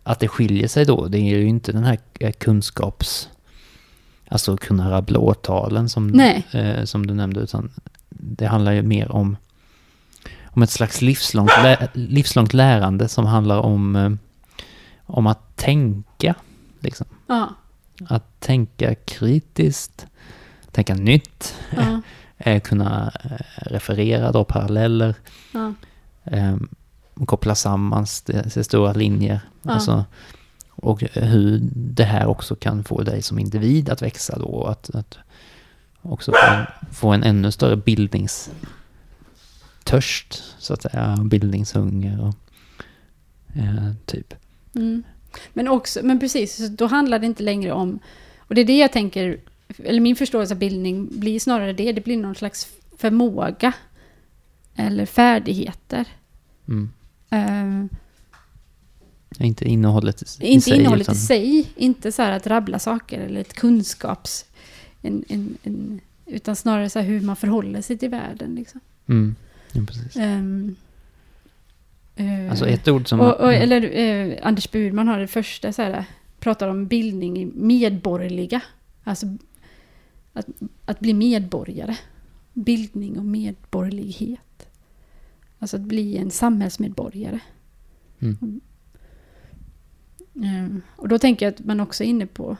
att 0.02 0.20
det 0.20 0.28
skiljer 0.28 0.68
sig 0.68 0.84
då. 0.84 1.06
Det 1.06 1.18
är 1.18 1.38
ju 1.38 1.48
inte 1.48 1.72
den 1.72 1.84
här 1.84 1.98
eh, 2.20 2.32
kunskaps... 2.32 3.28
Alltså 4.30 4.56
kunna 4.56 4.90
rabbla 4.90 5.18
årtalen 5.18 5.88
som, 5.88 6.20
eh, 6.20 6.84
som 6.84 7.06
du 7.06 7.14
nämnde, 7.14 7.40
utan 7.40 7.70
det 8.08 8.46
handlar 8.46 8.72
ju 8.72 8.82
mer 8.82 9.12
om, 9.12 9.36
om 10.58 10.62
ett 10.62 10.70
slags 10.70 11.02
livslångt, 11.02 11.50
lä, 11.62 11.88
livslångt 11.92 12.54
lärande 12.54 13.08
som 13.08 13.26
handlar 13.26 13.58
om, 13.58 13.96
eh, 13.96 14.10
om 15.06 15.26
att 15.26 15.56
tänka. 15.56 16.34
Liksom. 16.80 17.06
Ja, 17.26 17.54
Att 18.08 18.40
tänka 18.40 18.94
kritiskt, 18.94 20.06
tänka 20.70 20.94
nytt, 20.94 21.54
ja, 21.76 22.00
eh, 22.38 22.60
kunna 22.60 23.12
eh, 23.24 23.30
referera 23.56 24.32
då 24.32 24.44
paralleller, 24.44 25.14
ja, 25.52 25.72
eh, 26.24 26.56
koppla 27.26 27.54
samman 27.54 28.06
stora 28.06 28.92
linjer. 28.92 29.40
Alltså, 29.62 30.04
och 30.70 31.02
hur 31.12 31.60
det 31.74 32.04
här 32.04 32.26
också 32.26 32.54
kan 32.54 32.84
få 32.84 33.02
dig 33.02 33.22
som 33.22 33.38
individ 33.38 33.90
att 33.90 34.02
växa 34.02 34.38
då. 34.38 34.64
Att, 34.64 34.94
att 34.94 35.18
också 36.02 36.32
få 36.32 36.52
en, 36.52 36.66
få 36.92 37.12
en 37.12 37.22
ännu 37.22 37.50
större 37.50 37.76
bildningstörst, 39.90 40.42
så 40.58 40.74
att 40.74 40.82
säga. 40.82 41.16
Bildningshunger 41.24 42.20
och 42.20 42.34
eh, 43.56 43.92
typ. 44.06 44.34
mm. 44.74 45.02
Men 45.52 45.68
också, 45.68 46.00
men 46.02 46.20
precis, 46.20 46.68
då 46.68 46.86
handlar 46.86 47.18
det 47.18 47.26
inte 47.26 47.42
längre 47.42 47.72
om, 47.72 47.98
och 48.38 48.54
det 48.54 48.60
är 48.60 48.64
det 48.64 48.78
jag 48.78 48.92
tänker, 48.92 49.40
eller 49.84 50.00
min 50.00 50.16
förståelse 50.16 50.54
av 50.54 50.58
bildning 50.58 51.08
blir 51.20 51.40
snarare 51.40 51.72
det, 51.72 51.92
det 51.92 52.04
blir 52.04 52.16
någon 52.16 52.34
slags 52.34 52.68
förmåga 52.96 53.72
eller 54.76 55.06
färdigheter. 55.06 56.04
Mm. 56.68 56.90
Eh, 57.30 57.96
Inte 59.46 59.64
innehållet 59.64 60.22
i 60.22 60.46
inte 60.46 60.64
sig. 60.64 60.78
innehållet 60.78 61.04
utan, 61.06 61.14
i 61.14 61.18
sig, 61.18 61.68
inte 61.76 62.12
så 62.12 62.22
här 62.22 62.32
att 62.32 62.46
rabbla 62.46 62.78
saker 62.78 63.20
eller 63.20 63.40
ett 63.40 63.54
kunskaps... 63.54 64.44
En, 65.02 65.24
en, 65.28 65.58
en, 65.62 66.00
utan 66.26 66.56
snarare 66.56 66.90
så 66.90 66.98
här 66.98 67.06
hur 67.06 67.20
man 67.20 67.36
förhåller 67.36 67.82
sig 67.82 67.98
till 67.98 68.10
världen. 68.10 68.54
Liksom. 68.54 68.80
Mm, 69.08 69.36
ja, 69.72 69.82
precis. 69.86 70.16
Ehm, 70.16 70.76
eh, 72.16 72.50
Alltså 72.50 72.66
ett 72.66 72.88
ord 72.88 73.08
som... 73.08 73.20
och, 73.20 73.40
och, 73.40 73.52
eller 73.52 73.98
eh, 73.98 74.38
Anders 74.42 74.70
Burman 74.70 75.08
har 75.08 75.18
det 75.18 75.28
första 75.28 75.72
så 75.72 75.82
här, 75.82 76.04
pratar 76.40 76.68
om 76.68 76.86
bildning 76.86 77.38
i 77.38 77.46
medborgerliga. 77.46 78.60
Alltså 79.04 79.26
att, 80.32 80.46
att 80.84 81.00
bli 81.00 81.14
medborgare. 81.14 81.96
Bildning 82.52 83.18
och 83.18 83.24
medborgerlighet. 83.24 84.68
Alltså 85.58 85.76
att 85.76 85.82
bli 85.82 86.16
en 86.16 86.30
samhällsmedborgare. 86.30 87.40
Mm. 88.18 88.60
Ehm, 90.44 90.82
och 90.96 91.08
då 91.08 91.18
tänker 91.18 91.46
jag 91.46 91.54
att 91.54 91.64
man 91.64 91.80
också 91.80 92.04
är 92.04 92.08
inne 92.08 92.26
på 92.26 92.56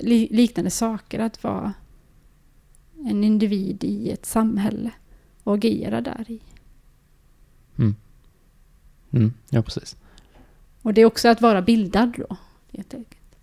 li, 0.00 0.28
liknande 0.30 0.70
saker. 0.70 1.18
Att 1.18 1.44
vara 1.44 1.72
en 3.04 3.24
individ 3.24 3.84
i 3.84 4.10
ett 4.10 4.26
samhälle 4.26 4.90
och 5.46 5.54
agera 5.54 6.00
där 6.00 6.24
i. 6.30 6.40
Mm, 9.12 9.32
ja, 9.50 9.62
precis. 9.62 9.96
Och 10.82 10.94
det 10.94 11.00
är 11.00 11.04
också 11.04 11.28
att 11.28 11.40
vara 11.40 11.62
bildad 11.62 12.14
då. 12.28 12.36
helt 12.72 12.94
enkelt. 12.94 13.36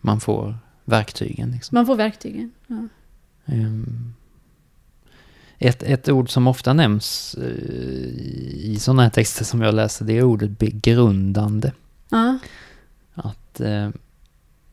Man 0.00 0.20
får 0.20 0.58
verktygen. 0.84 1.50
Liksom. 1.50 1.74
Man 1.74 1.86
får 1.86 1.96
verktygen. 1.96 2.52
Ja. 2.66 2.88
Ehm, 3.46 4.14
Ett, 5.58 5.82
ett 5.82 6.08
ord 6.08 6.30
som 6.30 6.46
ofta 6.46 6.72
nämns 6.72 7.34
eh, 7.34 7.46
i 8.64 8.76
sådana 8.80 9.02
här 9.02 9.10
texter 9.10 9.44
som 9.44 9.60
jag 9.60 9.74
läser, 9.74 10.04
det 10.04 10.18
är 10.18 10.22
ordet 10.22 10.58
begrundande. 10.58 11.72
Ja. 12.08 12.38
Att 13.14 13.60
eh, 13.60 13.90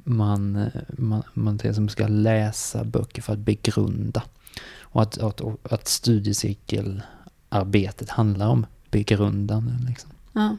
man, 0.04 0.56
eh, 0.56 0.82
man, 0.98 1.24
man 1.34 1.58
till 1.58 1.70
exempel 1.70 1.92
ska 1.92 2.08
läsa 2.08 2.84
böcker 2.84 3.22
för 3.22 3.34
att 3.34 3.40
begrunda. 3.40 4.24
Och 4.92 5.02
att, 5.02 5.18
att, 5.18 5.42
att 5.74 5.88
studiecirkelarbetet 5.88 8.10
handlar 8.10 8.48
om 8.48 8.66
begrundande. 8.92 9.72
Liksom. 9.88 10.10
ja. 10.34 10.58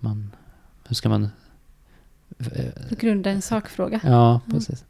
Man, 0.00 0.30
hur 0.88 0.94
ska 0.94 1.08
man... 1.08 1.28
eh, 2.38 2.64
Begrunda 2.90 3.30
en 3.30 3.42
sakfråga. 3.42 4.00
Ja, 4.04 4.40
Mm. 4.46 4.58
precis. 4.58 4.84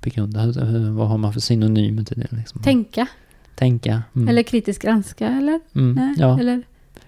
Begrunda, 0.00 0.40
hur, 0.40 0.90
vad 0.90 1.08
har 1.08 1.18
man 1.18 1.32
för 1.32 1.40
synonymer 1.40 2.04
till 2.04 2.20
det? 2.20 2.32
Liksom? 2.36 2.62
Tänka. 2.62 3.06
Tänka. 3.54 4.02
Mm. 4.14 4.28
Eller 4.28 4.42
kritiskt 4.42 4.82
granska 4.82 5.28
eller? 5.28 5.60
mm. 5.74 5.94
Nej. 5.94 6.14
ja, 6.18 6.40
Eller 6.40 6.62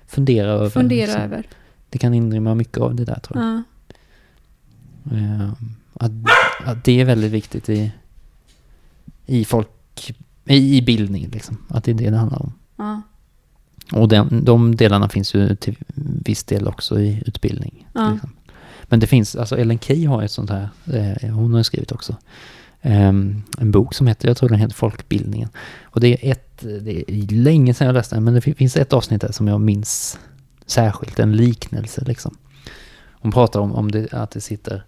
fundera 0.07 0.51
över. 0.51 0.71
fundera 0.71 1.07
liksom. 1.07 1.23
över. 1.23 1.47
Det 1.91 1.99
kan 1.99 2.15
inrymma 2.15 2.55
mycket 2.55 2.79
av 2.79 2.95
det 2.95 3.05
där 3.05 3.19
tror 3.21 3.41
jag. 3.43 3.51
Ja. 3.51 3.63
Eh, 5.17 5.53
att, 5.95 6.11
att 6.65 6.85
det 6.85 7.01
är 7.01 7.05
väldigt 7.05 7.33
viktigt 7.33 7.69
i, 7.69 7.93
i 9.27 9.45
folk, 9.45 9.69
i, 10.45 10.83
bildning 10.83 11.29
liksom. 11.29 11.59
Att 11.69 11.85
det 11.85 11.91
är 11.91 11.95
det 11.95 12.11
det 12.11 12.17
handlar 12.17 12.43
om. 12.43 12.53
Ja. 12.77 13.03
Och 13.93 14.09
den, 14.09 14.45
de 14.45 14.77
delarna 14.77 15.09
finns 15.09 15.35
ju 15.35 15.57
till 15.57 15.77
viss 16.25 16.45
del 16.45 16.69
också 16.69 17.01
i 17.01 17.23
utbildning. 17.27 17.89
Ja. 17.95 18.15
exempel. 18.15 18.31
Men 18.83 19.01
det 19.01 19.07
finns, 19.07 19.37
alltså 19.37 19.59
Ellen 19.59 19.79
Key 19.79 20.07
har 20.07 20.23
ett 20.23 20.31
sånt 20.31 20.51
här, 20.51 20.69
eh, 20.93 21.31
hon 21.35 21.53
har 21.53 21.61
ju 21.61 21.65
skrivit 21.65 21.93
också, 21.93 22.17
ehm, 22.83 23.43
en 23.59 23.71
bok 23.71 23.95
som 23.95 24.07
heter, 24.07 24.29
jag 24.29 24.37
tror 24.37 24.49
den 24.49 24.59
heter 24.59 24.75
Folkbildningen. 24.75 25.49
Och 25.83 26.01
det 26.01 26.09
är 26.27 26.33
ett, 26.33 26.59
det 26.61 27.11
är 27.11 27.33
länge 27.35 27.75
sedan 27.75 27.87
jag 27.87 27.95
läste 27.95 28.15
den, 28.17 28.25
men 28.25 28.35
det 28.35 28.41
fin- 28.41 28.55
finns 28.55 28.77
ett 28.77 28.93
avsnitt 28.93 29.21
där 29.21 29.33
som 29.33 29.49
jag 29.49 29.61
minns 29.61 30.19
särskilt, 30.67 31.19
en 31.19 31.37
liknelse 31.37 32.05
liksom. 32.07 32.37
Hon 33.13 33.33
pratar 33.33 33.61
om, 33.61 33.73
om 33.75 33.91
det, 33.91 34.13
att 34.13 34.31
det 34.31 34.41
sitter, 34.41 34.85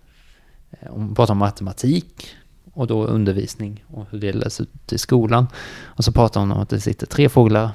eh, 0.71 0.89
hon 0.91 1.15
pratar 1.15 1.33
om 1.35 1.39
matematik 1.39 2.27
och 2.75 2.87
då 2.87 3.05
undervisning 3.05 3.85
och 3.89 4.07
hur 4.11 4.19
det 4.21 4.33
läs 4.33 4.61
ut 4.61 4.93
i 4.93 4.99
skolan. 4.99 5.47
Och 5.85 6.05
så 6.05 6.13
pratar 6.13 6.41
hon 6.41 6.53
om 6.53 6.61
att 6.61 6.69
det 6.69 6.81
sitter 6.81 7.07
tre 7.07 7.29
fåglar 7.29 7.71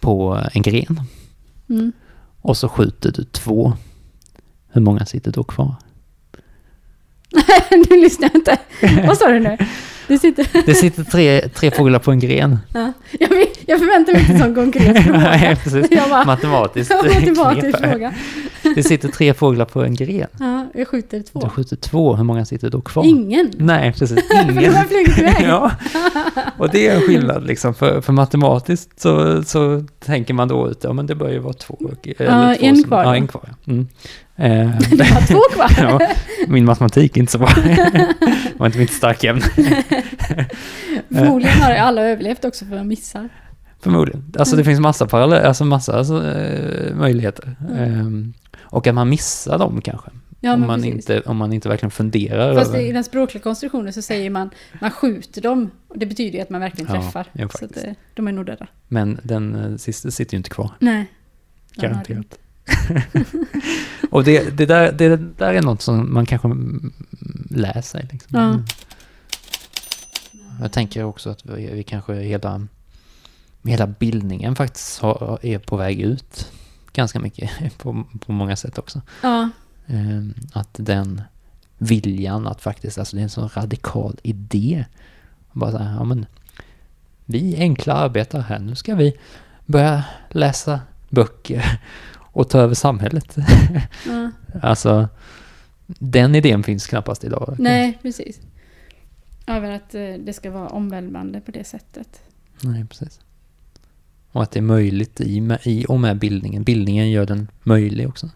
på 0.00 0.44
en 0.52 0.62
gren 0.62 1.00
Mm. 1.70 1.92
och 2.40 2.56
så 2.56 2.68
skjuter 2.68 3.12
du 3.12 3.24
två. 3.24 3.72
Hur 4.68 4.80
många 4.80 5.06
sitter 5.06 5.32
då 5.32 5.44
kvar? 5.44 5.74
nu 7.90 7.96
lyssnar 8.02 8.28
jag 8.32 8.34
inte. 8.40 8.58
Vad 9.06 9.18
sa 9.18 9.28
du 9.28 9.40
nu? 9.40 9.56
Det 10.08 10.18
sitter... 10.18 10.46
Det 10.66 10.74
sitter 10.74 11.04
tre, 11.04 11.48
tre 11.48 11.70
fåglar 11.70 11.98
på 11.98 12.10
en 12.10 12.18
gren. 12.18 12.58
Ja. 12.74 12.92
Jag, 13.20 13.30
jag 13.66 13.78
förväntar 13.78 14.12
mig 14.12 14.22
inte 14.22 14.38
sån 14.38 14.54
konkret 14.54 14.98
fråga. 15.04 15.18
Nej, 15.18 15.56
precis. 15.56 15.86
Jag 15.90 16.08
bara, 16.10 16.24
Matematiskt. 16.24 16.90
matematisk 17.14 17.78
knep. 17.78 17.90
fråga. 17.92 18.14
Det 18.74 18.82
sitter 18.82 19.08
tre 19.08 19.34
fåglar 19.34 19.64
på 19.64 19.82
en 19.84 19.94
gren. 19.94 20.26
Ja, 20.40 20.66
jag 20.74 20.88
skjuter 20.88 21.16
Du 21.18 21.22
två. 21.24 21.48
skjuter 21.48 21.76
två. 21.76 22.16
Hur 22.16 22.24
många 22.24 22.44
sitter 22.44 22.70
då 22.70 22.80
kvar? 22.80 23.04
Ingen. 23.04 23.50
Nej, 23.58 23.92
precis. 23.92 24.18
För 24.28 24.46
de 24.46 24.58
Ingen. 24.60 24.74
har 24.74 24.84
flugit 24.84 25.18
iväg. 25.18 25.44
ja. 25.48 25.70
Och 26.58 26.68
det 26.70 26.88
är 26.88 26.94
en 26.96 27.00
skillnad 27.02 27.46
liksom. 27.46 27.74
För, 27.74 28.00
för 28.00 28.12
matematiskt 28.12 29.00
så, 29.00 29.42
så 29.44 29.84
tänker 30.04 30.34
man 30.34 30.48
då 30.48 30.70
ut, 30.70 30.78
ja 30.84 30.92
men 30.92 31.06
det 31.06 31.14
bör 31.14 31.30
ju 31.30 31.38
vara 31.38 31.52
två. 31.52 31.78
Eller 32.18 32.48
Ja, 32.48 32.54
två 32.58 32.66
en 32.66 32.76
som- 32.76 32.84
kvar 32.84 33.04
Ja, 33.04 33.16
en 33.16 33.26
kvar. 33.26 33.54
Mm. 33.66 33.88
Eh, 34.38 34.78
Det 34.90 34.96
var 34.96 35.26
två 35.26 35.40
kvar. 35.54 35.70
ja, 35.78 36.14
min 36.48 36.64
matematik 36.64 37.16
är 37.16 37.20
inte 37.20 37.32
så 37.32 37.38
bra. 37.38 37.48
det 37.56 38.58
var 38.58 38.66
inte 38.66 38.78
mitt 38.78 38.92
starka 38.92 39.30
ämne. 39.30 39.42
Förmodligen 41.08 41.58
har 41.58 41.72
alla 41.74 42.02
överlevt 42.02 42.44
också 42.44 42.64
för 42.64 42.76
att 42.76 42.86
missar. 42.86 43.28
Förmodligen. 43.80 44.34
Alltså 44.38 44.56
det 44.56 44.64
finns 44.64 44.80
massa 44.80 45.06
paralleller, 45.06 45.42
alltså 45.42 45.64
massa 45.64 45.98
alltså, 45.98 46.26
eh, 46.26 46.94
möjligheter. 46.94 47.56
Mm. 47.68 47.78
Ehm, 47.78 48.34
och 48.60 48.86
att 48.86 48.94
man 48.94 49.08
missar 49.08 49.58
dem 49.58 49.80
kanske. 49.80 50.10
Ja, 50.40 50.54
om, 50.54 50.60
man 50.60 50.82
precis. 50.82 50.94
inte, 50.94 51.20
om 51.20 51.36
man 51.36 51.52
inte 51.52 51.68
verkligen 51.68 51.90
funderar 51.90 52.54
Fast 52.54 52.74
över... 52.74 52.80
i 52.80 52.92
den 52.92 53.04
språkliga 53.04 53.42
konstruktionen 53.42 53.92
så 53.92 54.02
säger 54.02 54.30
man 54.30 54.50
man 54.80 54.90
skjuter 54.90 55.42
dem. 55.42 55.70
Det 55.94 56.06
betyder 56.06 56.36
ju 56.38 56.42
att 56.42 56.50
man 56.50 56.60
verkligen 56.60 56.94
Ja, 56.94 57.02
träffar. 57.02 57.26
ja, 57.32 57.48
så 57.48 57.64
att, 57.64 57.76
eh, 57.76 57.92
de 58.14 58.28
är 58.28 58.32
nog 58.32 58.46
döda. 58.46 58.66
Men 58.88 59.20
den 59.22 59.78
sista 59.78 60.10
sitter 60.10 60.34
ju 60.34 60.36
inte 60.36 60.50
kvar. 60.50 60.70
Nej. 60.78 61.06
De 61.74 61.80
har 61.86 61.88
Garanterat. 61.88 62.38
och 64.10 64.24
det, 64.24 64.56
det, 64.56 64.66
där, 64.66 64.92
det 64.92 65.16
där 65.16 65.54
är 65.54 65.62
något 65.62 65.82
som 65.82 66.14
man 66.14 66.26
kanske 66.26 66.48
mm, 66.48 66.92
lär 67.50 67.82
sig. 67.82 68.08
Liksom. 68.12 68.38
Ja. 68.38 68.58
Jag 70.60 70.72
tänker 70.72 71.04
också 71.04 71.30
att 71.30 71.46
vi, 71.46 71.70
vi 71.72 71.82
kanske 71.82 72.14
hela, 72.14 72.66
hela 73.62 73.86
bildningen 73.86 74.56
faktiskt 74.56 75.00
har, 75.00 75.38
är 75.42 75.58
på 75.58 75.76
väg 75.76 76.00
ut 76.00 76.52
ganska 76.92 77.20
mycket 77.20 77.50
på, 77.78 78.04
på 78.26 78.32
många 78.32 78.56
sätt 78.56 78.78
också. 78.78 79.00
Ja, 79.22 79.48
Ehm, 79.88 80.34
att 80.52 80.68
den 80.72 81.22
viljan 81.78 82.46
att 82.46 82.60
faktiskt, 82.60 82.98
alltså 82.98 83.16
det 83.16 83.20
är 83.20 83.24
en 83.24 83.30
sån 83.30 83.48
radikal 83.54 84.16
idé. 84.22 84.84
Bara 85.52 85.72
så 85.72 85.78
här, 85.78 85.94
ja 85.94 86.04
men 86.04 86.26
vi 87.24 87.56
enkla 87.56 87.94
arbetare 87.94 88.42
här, 88.42 88.58
nu 88.58 88.74
ska 88.74 88.94
vi 88.94 89.16
börja 89.66 90.04
läsa 90.30 90.80
böcker 91.08 91.80
och 92.38 92.48
ta 92.48 92.58
över 92.58 92.74
samhället. 92.74 93.36
ja. 94.06 94.30
alltså, 94.62 95.08
den 95.86 96.34
idén 96.34 96.62
finns 96.62 96.86
knappast 96.86 97.24
idag. 97.24 97.56
Nej, 97.58 97.98
precis. 98.02 98.40
Över 99.46 99.70
att 99.70 99.94
eh, 99.94 100.00
det 100.24 100.32
ska 100.32 100.50
vara 100.50 100.68
omvälvande 100.68 101.40
på 101.40 101.50
det 101.50 101.64
sättet. 101.64 102.22
Nej, 102.62 102.84
precis. 102.84 103.20
Och 104.32 104.42
att 104.42 104.50
det 104.50 104.58
är 104.60 104.62
möjligt 104.62 105.20
i, 105.20 105.40
med- 105.40 105.58
i 105.64 105.84
och 105.88 106.00
med 106.00 106.18
bildningen. 106.18 106.62
Bildningen 106.62 107.10
gör 107.10 107.26
den 107.26 107.48
möjlig 107.62 108.08
också. 108.08 108.30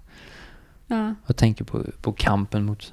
Ja, 0.86 1.14
Jag 1.26 1.36
tänker 1.36 1.64
på, 1.64 1.84
på 2.02 2.12
kampen 2.12 2.64
mot... 2.64 2.92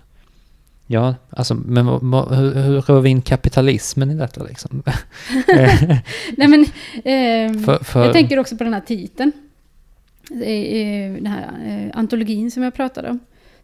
Ja, 0.87 1.15
alltså, 1.29 1.55
men 1.55 1.87
hur, 1.87 2.53
hur 2.63 2.81
rör 2.81 3.01
vi 3.01 3.09
in 3.09 3.21
kapitalismen 3.21 4.11
i 4.11 4.15
detta 4.15 4.43
liksom? 4.43 4.83
Nej 6.37 6.47
men, 6.47 6.65
ehm, 7.03 7.63
För- 7.63 7.83
för- 7.83 8.03
jag 8.05 8.13
tänker 8.13 8.39
också 8.39 8.57
på 8.57 8.63
den 8.63 8.73
här 8.73 8.81
titeln. 8.81 9.31
Den 10.29 11.25
här 11.25 11.65
eh, 11.65 11.99
antologin 11.99 12.51
som 12.51 12.63
jag 12.63 12.73
pratade 12.73 13.09
om. 13.09 13.19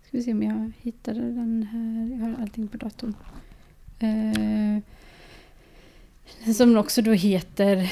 Ska 0.07 0.17
vi 0.17 0.23
se 0.23 0.31
om 0.31 0.43
jag 0.43 0.71
hittade 0.81 1.19
den 1.19 1.67
här. 1.71 2.11
Jag 2.11 2.25
har 2.25 2.43
allting 2.43 2.67
på 2.67 2.77
datorn. 2.77 3.13
Eh, 3.99 4.79
som 6.53 6.77
också 6.77 7.01
då 7.01 7.11
heter 7.11 7.91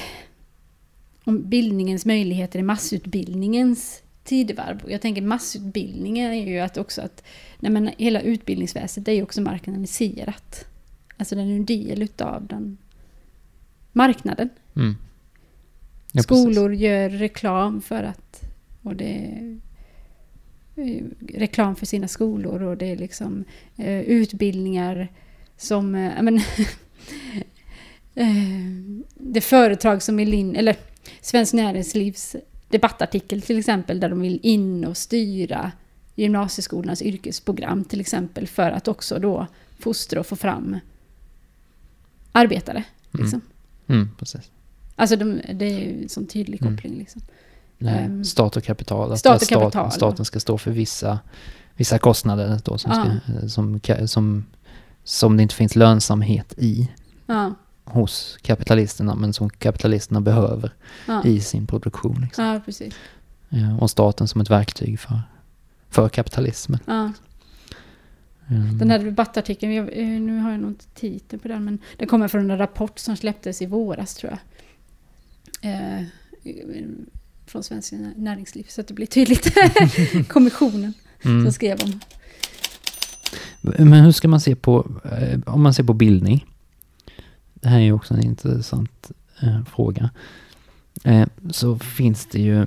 om 1.23 1.49
bildningens 1.49 2.05
möjligheter 2.05 2.59
i 2.59 2.63
massutbildningens 2.63 4.03
tidevarv. 4.23 4.83
Jag 4.87 5.01
tänker 5.01 5.21
massutbildningen 5.21 6.31
är 6.31 6.47
ju 6.47 6.59
att 6.59 6.77
också 6.77 7.01
att 7.01 7.23
nej 7.59 7.71
men 7.71 7.89
hela 7.97 8.21
utbildningsväsendet 8.21 9.07
är 9.07 9.13
ju 9.13 9.23
också 9.23 9.41
marknadiserat. 9.41 10.65
Alltså 11.17 11.35
den 11.35 11.51
är 11.51 11.55
en 11.55 11.65
del 11.65 12.01
utav 12.01 12.47
den 12.47 12.77
marknaden. 13.91 14.49
Mm. 14.75 14.95
Ja, 16.11 16.23
Skolor 16.23 16.73
gör 16.73 17.09
reklam 17.09 17.81
för 17.81 18.03
att... 18.03 18.41
Och 18.83 18.95
det 18.95 19.39
är 20.75 21.03
reklam 21.33 21.75
för 21.75 21.85
sina 21.85 22.07
skolor 22.07 22.61
och 22.63 22.77
det 22.77 22.85
är 22.85 22.97
liksom 22.97 23.43
eh, 23.77 24.01
utbildningar 24.01 25.07
som... 25.57 25.95
Eh, 25.95 26.21
men, 26.21 26.37
eh, 28.15 29.05
det 29.13 29.41
företag 29.41 30.01
som 30.03 30.17
vill 30.17 30.33
in... 30.33 30.55
Eller 30.55 30.75
Svensk 31.21 31.53
Näringslivs 31.53 32.35
debattartikel 32.69 33.41
till 33.41 33.59
exempel 33.59 33.99
där 33.99 34.09
de 34.09 34.21
vill 34.21 34.39
in 34.43 34.85
och 34.85 34.97
styra 34.97 35.71
gymnasieskolornas 36.15 37.01
yrkesprogram 37.01 37.83
till 37.83 37.99
exempel 37.99 38.47
för 38.47 38.71
att 38.71 38.87
också 38.87 39.19
då 39.19 39.47
fostra 39.79 40.19
och 40.19 40.25
få 40.27 40.35
fram 40.35 40.77
arbetare. 42.31 42.83
Liksom. 43.11 43.41
Mm. 43.87 44.01
Mm, 44.01 44.15
precis. 44.19 44.51
Alltså 44.95 45.15
de, 45.15 45.41
det 45.53 45.65
är 45.65 45.79
ju 45.79 46.03
en 46.03 46.09
sån 46.09 46.27
tydlig 46.27 46.61
Mm. 46.61 46.75
koppling. 46.75 46.97
Liksom. 46.97 47.21
Nej, 47.83 48.03
Ehm, 48.05 48.23
stat 48.23 48.57
och 48.57 48.63
kapital. 48.63 49.11
Att 49.11 49.19
stat 49.19 49.35
och 49.35 49.41
staten, 49.41 49.61
kapital, 49.61 49.91
staten 49.91 50.25
ska 50.25 50.39
stå 50.39 50.57
för 50.57 50.71
vissa, 50.71 51.19
vissa 51.75 51.99
kostnader 51.99 52.59
då, 52.65 52.77
som, 52.77 52.91
Ja. 52.91 53.05
ska, 53.39 53.49
som, 53.49 53.79
ka- 53.79 54.05
som, 54.07 54.45
som 55.03 55.37
det 55.37 55.43
inte 55.43 55.55
finns 55.55 55.75
lönsamhet 55.75 56.53
i 56.57 56.91
Ja, 57.25 57.53
hos 57.85 58.37
kapitalisterna, 58.41 59.15
men 59.15 59.33
som 59.33 59.49
kapitalisterna 59.49 60.21
behöver 60.21 60.73
ja, 61.07 61.23
i 61.23 61.39
sin 61.39 61.67
produktion. 61.67 62.21
Liksom. 62.21 62.45
ja 62.45 62.61
precis. 62.65 62.93
Eh, 63.49 63.79
Och 63.79 63.89
staten 63.89 64.27
som 64.27 64.41
ett 64.41 64.49
verktyg 64.49 64.99
för, 64.99 65.21
för 65.89 66.09
kapitalismen. 66.09 66.79
Mm. 68.47 68.77
Den 68.77 68.89
här 68.91 68.99
debattartikeln, 68.99 69.73
jag, 69.73 69.89
eh, 69.97 70.07
nu 70.21 70.39
har 70.39 70.51
jag 70.51 70.59
nog 70.59 70.69
inte 70.71 70.85
titeln 70.87 71.39
på 71.39 71.47
den, 71.47 71.65
men 71.65 71.79
den 71.97 72.07
kommer 72.07 72.27
från 72.27 72.51
en 72.51 72.57
rapport 72.57 72.99
som 72.99 73.17
släpptes 73.17 73.61
i 73.61 73.65
våras 73.65 74.15
tror 74.15 74.31
jag. 74.31 74.39
Eh, 75.73 76.03
från 77.53 77.63
Svenska 77.63 77.95
Näringsliv, 78.15 78.65
så 78.69 78.81
att 78.81 78.87
det 78.87 78.93
blir 78.93 79.05
tydligt. 79.07 79.53
Kommissionen 80.27 80.93
Mm. 81.25 81.43
som 81.45 81.53
skrev 81.53 81.77
om. 81.83 81.99
Men 83.61 83.93
hur 83.93 84.11
ska 84.11 84.27
man 84.27 84.39
se 84.41 84.55
på, 84.55 84.91
eh, 85.03 85.39
om 85.45 85.61
man 85.63 85.73
ser 85.73 85.83
på 85.83 85.93
bildning? 85.93 86.45
Det 87.53 87.69
här 87.69 87.77
är 87.77 87.83
ju 87.83 87.91
också 87.93 88.13
en 88.13 88.23
intressant 88.23 89.11
eh, 89.41 89.63
fråga. 89.75 90.09
Eh, 91.03 91.27
så 91.51 91.79
finns 91.79 92.25
det 92.25 92.39
ju, 92.39 92.65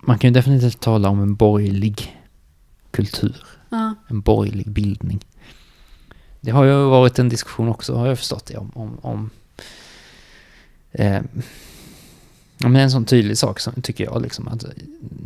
man 0.00 0.18
kan 0.18 0.30
ju 0.30 0.34
definitivt 0.34 0.80
tala 0.80 1.08
om 1.08 1.22
en 1.22 1.34
borgerlig 1.34 2.16
kultur, 2.90 3.36
Ja, 3.70 3.94
en 4.08 4.20
borgerlig 4.20 4.70
bildning. 4.70 5.24
Det 6.40 6.50
har 6.50 6.64
ju 6.64 6.72
varit 6.72 7.18
en 7.18 7.28
diskussion 7.28 7.68
också, 7.68 7.94
har 7.94 8.06
jag 8.06 8.18
förstått 8.18 8.46
det, 8.46 8.56
om, 8.56 8.70
om, 8.74 8.98
om 9.02 9.30
eh, 10.92 11.22
ja, 12.58 12.68
men 12.68 12.76
en 12.82 12.90
sån 12.90 13.04
tydlig 13.04 13.38
sak 13.38 13.60
som 13.60 13.82
tycker 13.82 14.04
jag 14.04 14.22
liksom 14.22 14.48
att 14.48 14.64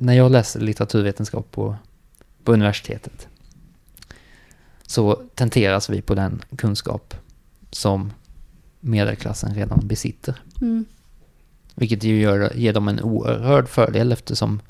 när 0.00 0.12
jag 0.12 0.32
läser 0.32 0.60
litteraturvetenskap 0.60 1.50
på, 1.50 1.76
på 2.44 2.52
universitetet 2.52 3.28
så 4.86 5.22
tenteras 5.34 5.90
vi 5.90 6.02
på 6.02 6.14
den 6.14 6.42
kunskap 6.56 7.14
som 7.70 8.12
medelklassen 8.80 9.54
redan 9.54 9.88
besitter. 9.88 10.42
mm, 10.60 10.84
Vilket 11.74 12.04
ju 12.04 12.20
gör, 12.20 12.52
ger 12.54 12.72
dem 12.72 12.88
en 12.88 13.00
oerhörd 13.00 13.68
fördel 13.68 14.12
eftersom 14.12 14.60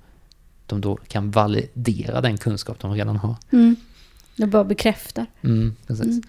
de 0.66 0.80
då 0.80 0.96
kan 0.96 1.30
validera 1.30 2.20
den 2.20 2.38
kunskap 2.38 2.78
de 2.80 2.92
redan 2.92 3.16
har. 3.16 3.36
mm. 3.50 3.76
Det 4.36 4.46
bara 4.46 4.64
bekräftar. 4.64 5.26
Mm, 5.42 5.76
precis. 5.86 6.06
Mm. 6.06 6.22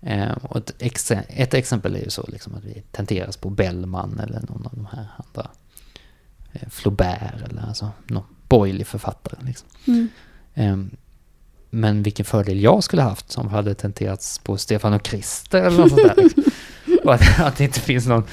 Eh, 0.00 0.36
och 0.36 0.56
ett, 0.56 0.74
ex 0.78 1.10
ett 1.10 1.54
exempel 1.54 1.96
är 1.96 2.00
ju 2.00 2.10
så 2.10 2.26
liksom 2.28 2.54
att 2.54 2.64
vi 2.64 2.82
tenteras 2.90 3.36
på 3.36 3.50
Bellman 3.50 4.20
eller 4.20 4.40
någon 4.48 4.66
av 4.66 4.72
de 4.74 4.86
här 4.92 5.06
andra. 5.16 5.50
Eh, 6.52 6.68
Flaubert 6.70 7.50
eller 7.50 7.62
alltså 7.68 7.90
någon 8.06 8.24
borgerlig 8.48 8.86
författare. 8.86 9.46
Liksom. 9.46 9.68
Mm. 9.86 10.08
Eh, 10.54 10.76
men 11.70 12.02
vilken 12.02 12.24
fördel 12.24 12.60
jag 12.60 12.84
skulle 12.84 13.02
haft 13.02 13.30
som 13.30 13.48
hade 13.48 13.74
tenterats 13.74 14.38
på 14.38 14.56
Stefan 14.56 14.92
och 14.92 15.02
Krister 15.02 15.62
eller 15.62 15.78
något 15.78 15.88
sånt 15.90 16.02
där. 16.02 16.22
Liksom. 16.22 16.42
Att, 17.04 17.40
att 17.40 17.56
det 17.56 17.64
inte 17.64 17.80
finns 17.80 18.06
någon, 18.06 18.24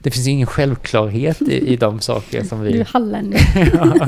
det 0.00 0.10
finns 0.10 0.26
ju 0.26 0.30
ingen 0.30 0.46
självklarhet 0.46 1.42
i, 1.42 1.72
i 1.72 1.76
de 1.76 2.00
saker 2.00 2.44
som 2.44 2.64
Du 2.64 2.72
vi... 2.72 2.84
hallänning. 2.88 3.38
Ja. 3.72 4.06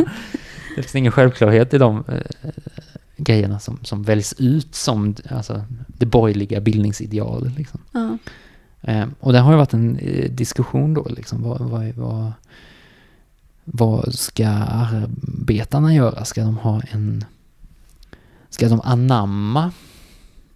det 0.77 0.83
finns 0.83 0.95
ingen 0.95 1.13
självklarhet 1.13 1.75
i 1.75 1.79
de 1.79 2.05
eh, 2.09 2.51
grejerna 3.17 3.59
som, 3.59 3.79
som 3.83 4.03
väljs 4.03 4.35
ut 4.39 4.75
som 4.75 5.15
alltså, 5.31 5.65
det 5.87 6.07
borgerliga 6.07 6.61
bildningsidealet. 6.61 7.59
Liksom. 7.59 7.81
Ja. 7.93 8.19
Eh, 8.83 9.07
och 9.21 9.33
det 9.33 9.39
har 9.39 9.53
ju 9.53 9.57
varit 9.57 9.73
en 9.73 9.99
eh, 9.99 10.31
diskussion 10.31 10.95
då, 10.95 11.07
liksom, 11.17 11.43
vad, 11.43 11.61
vad, 11.61 11.95
vad, 11.95 12.33
vad 13.69 14.15
ska 14.15 14.49
arbetarna 14.49 15.95
göra? 15.95 16.25
Ska 16.25 16.45
de 16.45 16.57
ha 16.57 16.83
en... 16.91 17.25
Ska 18.49 18.69
de 18.69 18.81
anamma 18.85 19.73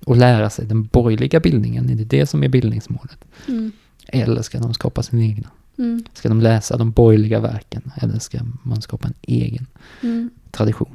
och 0.04 0.16
lära 0.16 0.50
sig 0.50 0.66
den 0.66 0.84
borgerliga 0.84 1.40
bildningen? 1.40 1.90
Är 1.90 1.94
det 1.94 2.04
det 2.04 2.26
som 2.26 2.44
är 2.44 2.48
bildningsmålet? 2.48 3.24
Mm. 3.48 3.72
Eller 4.06 4.42
ska 4.42 4.58
de 4.58 4.74
skapa 4.74 5.02
sin 5.02 5.20
egna? 5.20 5.48
Mm. 5.78 6.04
Ska 6.12 6.28
de 6.28 6.40
läsa 6.40 6.76
de 6.76 6.90
borgerliga 6.90 7.40
verken? 7.40 7.92
Eller 7.96 8.18
ska 8.18 8.38
man 8.62 8.82
skapa 8.82 9.08
en 9.08 9.14
egen 9.22 9.66
Mm. 10.02 10.30
tradition? 10.50 10.94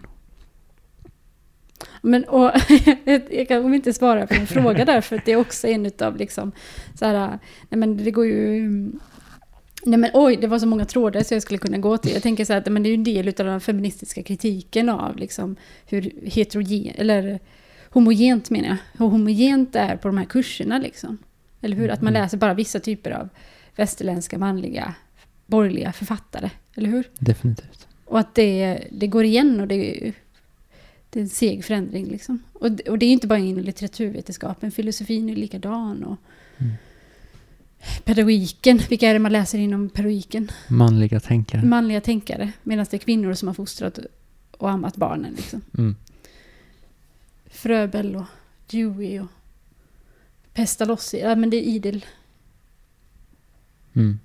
Men, 2.02 2.24
och, 2.24 2.52
jag 3.32 3.48
kan 3.48 3.74
inte 3.74 3.94
svara 3.94 4.28
på 4.28 4.34
en 4.34 4.48
fråga 4.48 4.86
där, 4.86 5.02
för 5.02 5.22
det 5.26 5.32
är 5.32 5.36
också 5.36 5.68
en 5.68 5.86
utav 5.86 6.18
liksom, 6.18 6.52
så 7.00 7.06
här, 7.06 7.40
nej 7.70 7.80
men 7.80 7.98
det 7.98 8.12
går 8.12 8.26
ju... 8.26 8.92
Nej 9.86 10.00
men 10.00 10.12
oj, 10.14 10.36
det 10.42 10.48
var 10.48 10.60
så 10.60 10.68
många 10.68 10.86
trådar 10.86 11.24
så 11.24 11.34
jag 11.34 11.42
skulle 11.42 11.58
kunna 11.58 11.78
gå 11.78 11.98
till. 11.98 12.14
Jag 12.14 12.24
tänker 12.24 12.46
så 12.46 12.54
här 12.54 12.62
att 12.62 12.72
men 12.72 12.84
det 12.84 12.90
är 12.90 12.92
ju 12.92 12.96
en 12.96 13.04
del 13.04 13.28
utav 13.28 13.46
den 13.46 13.62
feministiska 13.62 14.24
kritiken 14.24 14.90
av 14.90 15.18
liksom 15.18 15.56
hur 15.86 16.14
heterogen, 16.26 16.94
eller 16.98 17.40
homogent 17.90 18.50
menar 18.50 18.68
jag, 18.68 18.78
hur 18.98 19.06
homogent 19.12 19.74
det 19.74 19.80
är 19.80 19.98
på 19.98 20.08
de 20.08 20.18
här 20.18 20.26
kurserna 20.26 20.78
liksom. 20.80 21.18
Eller 21.62 21.78
hur? 21.78 21.90
Att 21.90 22.02
man 22.02 22.14
Mm. 22.14 22.22
läser 22.24 22.38
bara 22.38 22.54
vissa 22.54 22.80
typer 22.80 23.12
av 23.12 23.30
västerländska 23.76 24.38
manliga 24.38 24.94
borgerliga 25.46 25.92
författare, 25.92 26.50
eller 26.76 26.90
hur? 26.90 27.10
Definitivt. 27.20 27.88
Och 28.06 28.20
att 28.20 28.36
det, 28.36 28.80
det 28.92 29.08
går 29.08 29.24
igen 29.24 29.60
och 29.62 29.68
det 29.68 30.12
det 31.10 31.20
är 31.20 31.24
en 31.24 31.30
seg 31.30 31.66
förändring. 31.66 32.06
Liksom. 32.06 32.44
Och, 32.54 32.72
det- 32.72 32.90
och 32.90 33.00
det 33.00 33.06
är 33.06 33.08
ju 33.08 33.14
inte 33.14 33.28
bara 33.28 33.40
inom 33.40 33.64
litteraturvetenskapen, 33.64 34.72
filosofin 34.72 35.30
är 35.30 35.36
likadan. 35.36 36.04
Och 36.04 36.18
Mm. 36.58 36.74
Pedagogiken, 38.04 38.78
vilka 38.90 39.10
är 39.10 39.14
det 39.14 39.20
man 39.20 39.32
läser 39.32 39.58
inom 39.58 39.90
pedagogiken? 39.90 40.52
Manliga 40.68 41.20
tänkare. 41.20 41.66
Manliga 41.66 42.02
tänkare, 42.02 42.52
medan 42.64 42.86
det 42.92 42.98
är 42.98 43.00
kvinnor 43.00 43.34
som 43.34 43.48
har 43.48 43.56
fostrat 43.56 44.00
och 44.58 44.70
ammat 44.70 44.96
barnen. 44.96 45.34
Liksom. 45.34 45.62
Mm. 45.78 45.96
Fröbel 47.46 48.16
och 48.16 48.26
Dewey 48.68 49.20
och 49.20 49.28
Pestalozzi, 50.54 51.20
ja 51.20 51.36
men 51.36 51.50
det 51.50 51.58
är 51.58 51.62
idel. 51.62 52.06
Mm. 53.94 54.20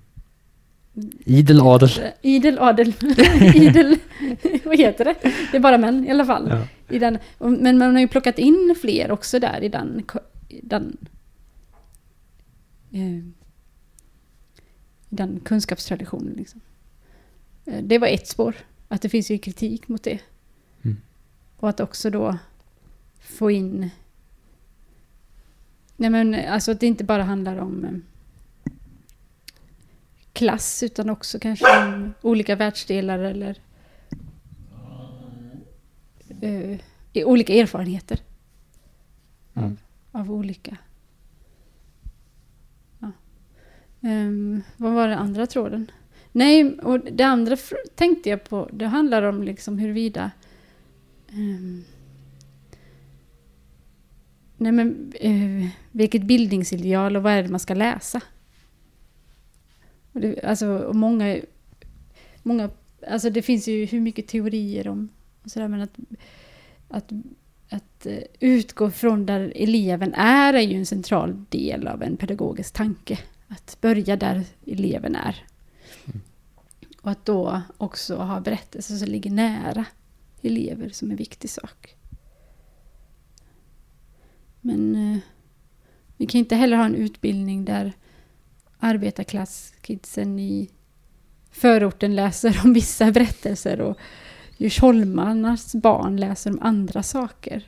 Idel 1.25 1.61
adel. 1.61 1.89
Idel 2.21 2.59
adel. 2.59 2.93
idel, 3.55 3.97
vad 4.63 4.77
heter 4.77 5.05
det? 5.05 5.15
Det 5.51 5.57
är 5.57 5.59
bara 5.59 5.77
män 5.77 6.07
i 6.07 6.11
alla 6.11 6.25
fall. 6.25 6.47
Ja. 6.49 6.95
I 6.95 6.99
den, 6.99 7.17
men 7.37 7.77
man 7.77 7.93
har 7.93 7.99
ju 7.99 8.07
plockat 8.07 8.39
in 8.39 8.75
fler 8.81 9.11
också 9.11 9.39
där 9.39 9.63
i 9.63 9.69
den, 9.69 10.03
den, 10.63 10.97
eh, 12.91 13.40
den 15.11 15.39
kunskapstraditionen. 15.39 16.33
Liksom. 16.33 16.61
Eh, 17.65 17.83
det 17.83 17.97
var 17.97 18.07
ett 18.07 18.27
spår, 18.27 18.55
att 18.87 19.01
det 19.01 19.09
finns 19.09 19.31
ju 19.31 19.37
kritik 19.37 19.87
mot 19.87 20.03
det. 20.03 20.19
Mm. 20.81 20.97
Och 21.57 21.69
att 21.69 21.79
också 21.79 22.09
då 22.09 22.37
få 23.19 23.51
in... 23.51 23.89
Nej 25.95 26.09
men 26.09 26.35
alltså 26.35 26.71
att 26.71 26.79
det 26.79 26.87
inte 26.87 27.03
bara 27.03 27.23
handlar 27.23 27.57
om 27.57 27.85
eh, 27.85 27.91
klass 30.33 30.83
utan 30.83 31.09
också 31.09 31.39
kanske 31.39 31.85
om 31.87 32.13
olika 32.21 32.55
världsdelar 32.55 33.19
eller 33.19 33.57
i 37.13 37.23
olika 37.23 37.53
erfarenheter 37.53 38.19
Mm. 39.53 39.77
av 40.11 40.31
olika. 40.31 40.77
Ja. 42.99 43.11
Um, 44.01 44.63
vad 44.77 44.93
var 44.93 45.07
den 45.07 45.17
andra 45.17 45.47
tråden? 45.47 45.91
Nej, 46.31 46.79
och 46.79 46.99
det 46.99 47.23
andra 47.23 47.57
tänkte 47.95 48.29
jag 48.29 48.43
på, 48.43 48.69
det 48.73 48.85
handlar 48.85 49.23
om 49.23 49.43
liksom 49.43 49.77
huruvida 49.77 50.31
Um, 51.33 51.83
Nej 54.57 54.71
men 54.71 55.13
uh, 55.23 55.67
vilket 55.91 56.23
bildningsideal 56.23 57.15
och 57.15 57.23
vad 57.23 57.33
är 57.33 57.43
det 57.43 57.49
man 57.49 57.59
ska 57.59 57.73
läsa? 57.73 58.21
Och 60.11 60.21
det, 60.21 60.43
alltså 60.43 60.67
och 60.77 60.95
många, 60.95 61.39
många, 62.43 62.69
alltså 63.07 63.29
det 63.29 63.41
finns 63.41 63.67
ju 63.67 63.85
hur 63.85 63.99
mycket 63.99 64.27
teorier 64.27 64.87
om 64.87 65.09
och 65.43 65.51
sådär 65.51 65.67
men 65.67 65.81
att, 65.81 65.97
att, 66.87 67.11
att 67.69 68.05
eh, 68.05 68.23
utgå 68.39 68.91
från 68.91 69.25
där 69.25 69.53
eleven 69.55 70.13
är 70.13 70.53
är 70.53 70.61
ju 70.61 70.77
en 70.77 70.85
central 70.85 71.45
del 71.49 71.87
av 71.87 72.03
en 72.03 72.17
pedagogisk 72.17 72.73
tanke. 72.73 73.19
Att 73.51 73.77
börja 73.81 74.15
där 74.15 74.45
eleven 74.65 75.15
är. 75.15 75.45
Mm. 76.05 76.21
Och 77.01 77.11
att 77.11 77.25
då 77.25 77.61
också 77.77 78.15
ha 78.15 78.39
berättelser 78.39 78.95
som 78.95 79.07
ligger 79.07 79.31
nära 79.31 79.85
elever 80.41 80.89
som 80.89 81.11
en 81.11 81.17
viktig 81.17 81.49
sak. 81.49 81.95
Men 84.61 84.95
eh, 84.95 85.19
vi 86.17 86.25
kan 86.25 86.39
inte 86.39 86.55
heller 86.55 86.77
ha 86.77 86.85
en 86.85 86.95
utbildning 86.95 87.65
där 87.65 87.93
arbetarklasskidsen 88.79 90.39
i 90.39 90.69
förorten 91.51 92.15
läser 92.15 92.61
om 92.63 92.73
vissa 92.73 93.11
berättelser 93.11 93.81
och 93.81 93.97
Djursholmarnas 94.57 95.75
barn 95.75 96.17
läser 96.17 96.51
om 96.51 96.59
andra 96.61 97.03
saker. 97.03 97.67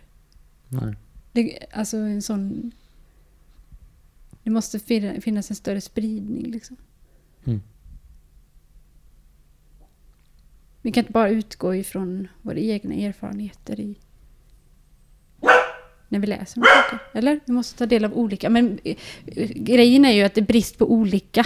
Nej. 0.67 0.95
Det, 1.31 1.59
alltså 1.71 1.97
en 1.97 2.21
sån... 2.21 2.71
Det 4.43 4.49
måste 4.49 4.79
fin- 4.79 5.21
finnas 5.21 5.49
en 5.49 5.55
större 5.55 5.81
spridning 5.81 6.43
liksom. 6.51 6.77
Mm. 7.45 7.61
Vi 10.81 10.91
kan 10.91 11.01
inte 11.01 11.13
bara 11.13 11.29
utgå 11.29 11.75
ifrån 11.75 12.27
våra 12.41 12.57
egna 12.59 12.95
erfarenheter 12.95 13.79
i... 13.79 13.95
När 16.09 16.19
vi 16.19 16.27
läser 16.27 16.57
om 16.61 16.63
saker. 16.63 16.99
Eller? 17.13 17.39
Vi 17.45 17.53
måste 17.53 17.77
ta 17.77 17.85
del 17.85 18.05
av 18.05 18.13
olika. 18.13 18.49
Men 18.49 18.79
eh, 18.83 18.97
grejen 19.55 20.05
är 20.05 20.11
ju 20.11 20.23
att 20.23 20.33
det 20.33 20.41
är 20.41 20.45
brist 20.45 20.77
på 20.77 20.91
olika 20.91 21.45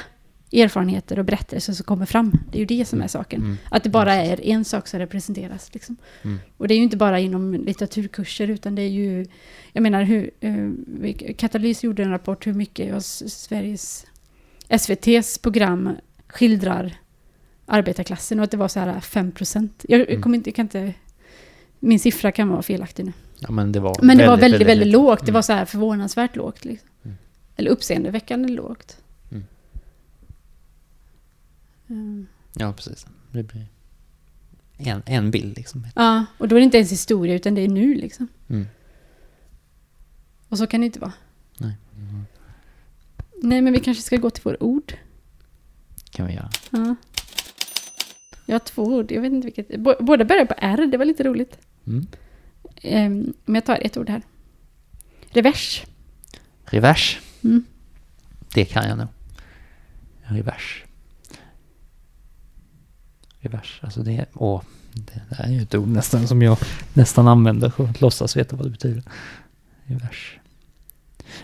erfarenheter 0.51 1.19
och 1.19 1.25
berättelser 1.25 1.73
som 1.73 1.83
kommer 1.83 2.05
fram. 2.05 2.31
Det 2.51 2.57
är 2.57 2.59
ju 2.59 2.65
det 2.65 2.85
som 2.85 3.01
är 3.01 3.07
saken. 3.07 3.41
Mm. 3.41 3.57
Att 3.71 3.83
det 3.83 3.89
bara 3.89 4.15
Ja, 4.15 4.21
är 4.21 4.45
en 4.45 4.65
sak 4.65 4.87
som 4.87 4.99
representeras. 4.99 5.73
Liksom. 5.73 5.95
Mm. 6.23 6.37
Och 6.57 6.67
det 6.67 6.73
är 6.73 6.77
ju 6.77 6.83
inte 6.83 6.97
bara 6.97 7.19
inom 7.19 7.53
litteraturkurser 7.53 8.47
utan 8.49 8.75
det 8.75 8.81
är 8.81 8.89
ju, 8.89 9.25
jag 9.73 9.81
menar 9.83 10.03
hur, 10.03 10.31
eh, 10.39 11.33
Katalys 11.37 11.83
gjorde 11.83 12.03
en 12.03 12.09
rapport 12.11 12.47
hur 12.47 12.53
mycket 12.53 12.93
av 12.93 12.99
Sveriges, 12.99 14.05
SVTs 14.69 15.37
program 15.37 15.89
skildrar 16.27 16.95
arbetarklassen 17.65 18.39
och 18.39 18.43
att 18.43 18.51
det 18.51 18.57
var 18.57 18.67
så 18.67 18.79
här 18.79 18.99
5 18.99 19.31
procent. 19.31 19.85
Jag, 19.89 20.09
Mm. 20.09 20.33
inte, 20.33 20.49
jag 20.49 20.55
kan 20.55 20.65
inte, 20.65 20.93
min 21.79 21.99
siffra 21.99 22.31
kan 22.31 22.49
vara 22.49 22.61
felaktig 22.61 23.05
nu. 23.05 23.13
Ja, 23.39 23.51
men 23.51 23.71
det 23.71 23.79
var 23.79 23.95
Men 24.01 24.17
det 24.17 24.27
var 24.27 24.37
väldigt, 24.37 24.67
väldigt, 24.67 24.87
lågt. 24.87 25.19
Det 25.19 25.23
Mm. 25.23 25.33
var 25.33 25.41
så 25.41 25.53
här 25.53 25.65
förvånansvärt 25.65 26.35
lågt. 26.35 26.65
Liksom. 26.65 26.89
Mm. 27.05 27.17
Eller 27.55 27.71
uppseendeväckande 27.71 28.49
lågt. 28.49 28.97
Mm. 31.89 32.27
Ja, 32.53 32.73
precis. 32.73 33.05
Det 33.31 33.43
blir 33.43 33.65
en, 34.77 35.01
en 35.05 35.31
bild 35.31 35.57
liksom. 35.57 35.87
Ja, 35.95 36.25
och 36.37 36.47
då 36.47 36.55
är 36.55 36.59
det 36.59 36.63
inte 36.63 36.77
ens 36.77 36.91
historia 36.91 37.35
utan 37.35 37.55
det 37.55 37.61
är 37.61 37.67
nu 37.67 37.95
liksom. 37.95 38.27
Mm. 38.49 38.65
Och 40.49 40.57
så 40.57 40.67
kan 40.67 40.79
det 40.79 40.85
inte 40.85 40.99
vara. 40.99 41.13
Nej. 41.57 41.77
Mm. 41.95 42.25
Nej, 43.43 43.61
men 43.61 43.73
vi 43.73 43.79
kanske 43.79 44.03
ska 44.03 44.17
gå 44.17 44.29
till 44.29 44.43
våra 44.43 44.63
ord. 44.63 44.93
kan 46.09 46.27
vi 46.27 46.33
göra. 46.33 46.49
Ja. 46.69 46.95
Jag 48.45 48.53
har 48.55 48.59
två 48.59 48.83
ord, 48.83 49.11
jag 49.11 49.21
vet 49.21 49.31
inte 49.33 49.45
vilket. 49.45 49.69
Bå- 49.69 50.03
Båda 50.03 50.25
börjar 50.25 50.45
på 50.45 50.53
R, 50.57 50.87
det 50.91 50.97
var 50.97 51.05
lite 51.05 51.23
roligt. 51.23 51.57
Mm. 51.87 52.07
Ehm, 52.81 53.33
men 53.45 53.55
jag 53.55 53.65
tar 53.65 53.77
ett 53.81 53.97
ord 53.97 54.09
här. 54.09 54.21
Revers. 55.29 55.83
Revers. 56.65 57.19
Mm. 57.43 57.65
Det 58.53 58.65
kan 58.65 58.87
jag 58.89 58.97
nog. 58.97 59.07
Revers. 60.21 60.83
Revers, 63.47 63.79
alltså 63.83 64.03
det. 64.03 64.25
Åh, 64.33 64.61
det 64.93 65.21
är 65.29 65.49
ju 65.51 65.61
ett 65.61 65.75
ord 65.75 65.87
nästan 65.87 66.27
som 66.27 66.41
jag 66.41 66.57
nästan 66.93 67.27
använder 67.27 67.73
och 67.81 68.01
låtsas 68.01 68.37
veta 68.37 68.55
vad 68.55 68.65
det 68.65 68.69
betyder. 68.69 69.03
Revers. 69.83 70.39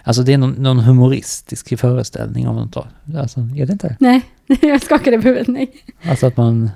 Alltså 0.03 0.23
det 0.23 0.33
är 0.33 0.37
någon, 0.37 0.51
någon 0.51 0.79
humoristisk 0.79 1.79
föreställning 1.79 2.47
av 2.47 2.55
något. 2.55 2.87
Alltså, 3.15 3.39
är 3.39 3.65
det 3.65 3.73
inte? 3.73 3.97
Nej, 3.99 4.21
jag 4.61 4.81
skakade 4.81 5.21
på 5.21 5.27
huvudet, 5.27 5.47
nej. 5.47 5.71
Alltså 6.03 6.27
att 6.27 6.37
man 6.37 6.69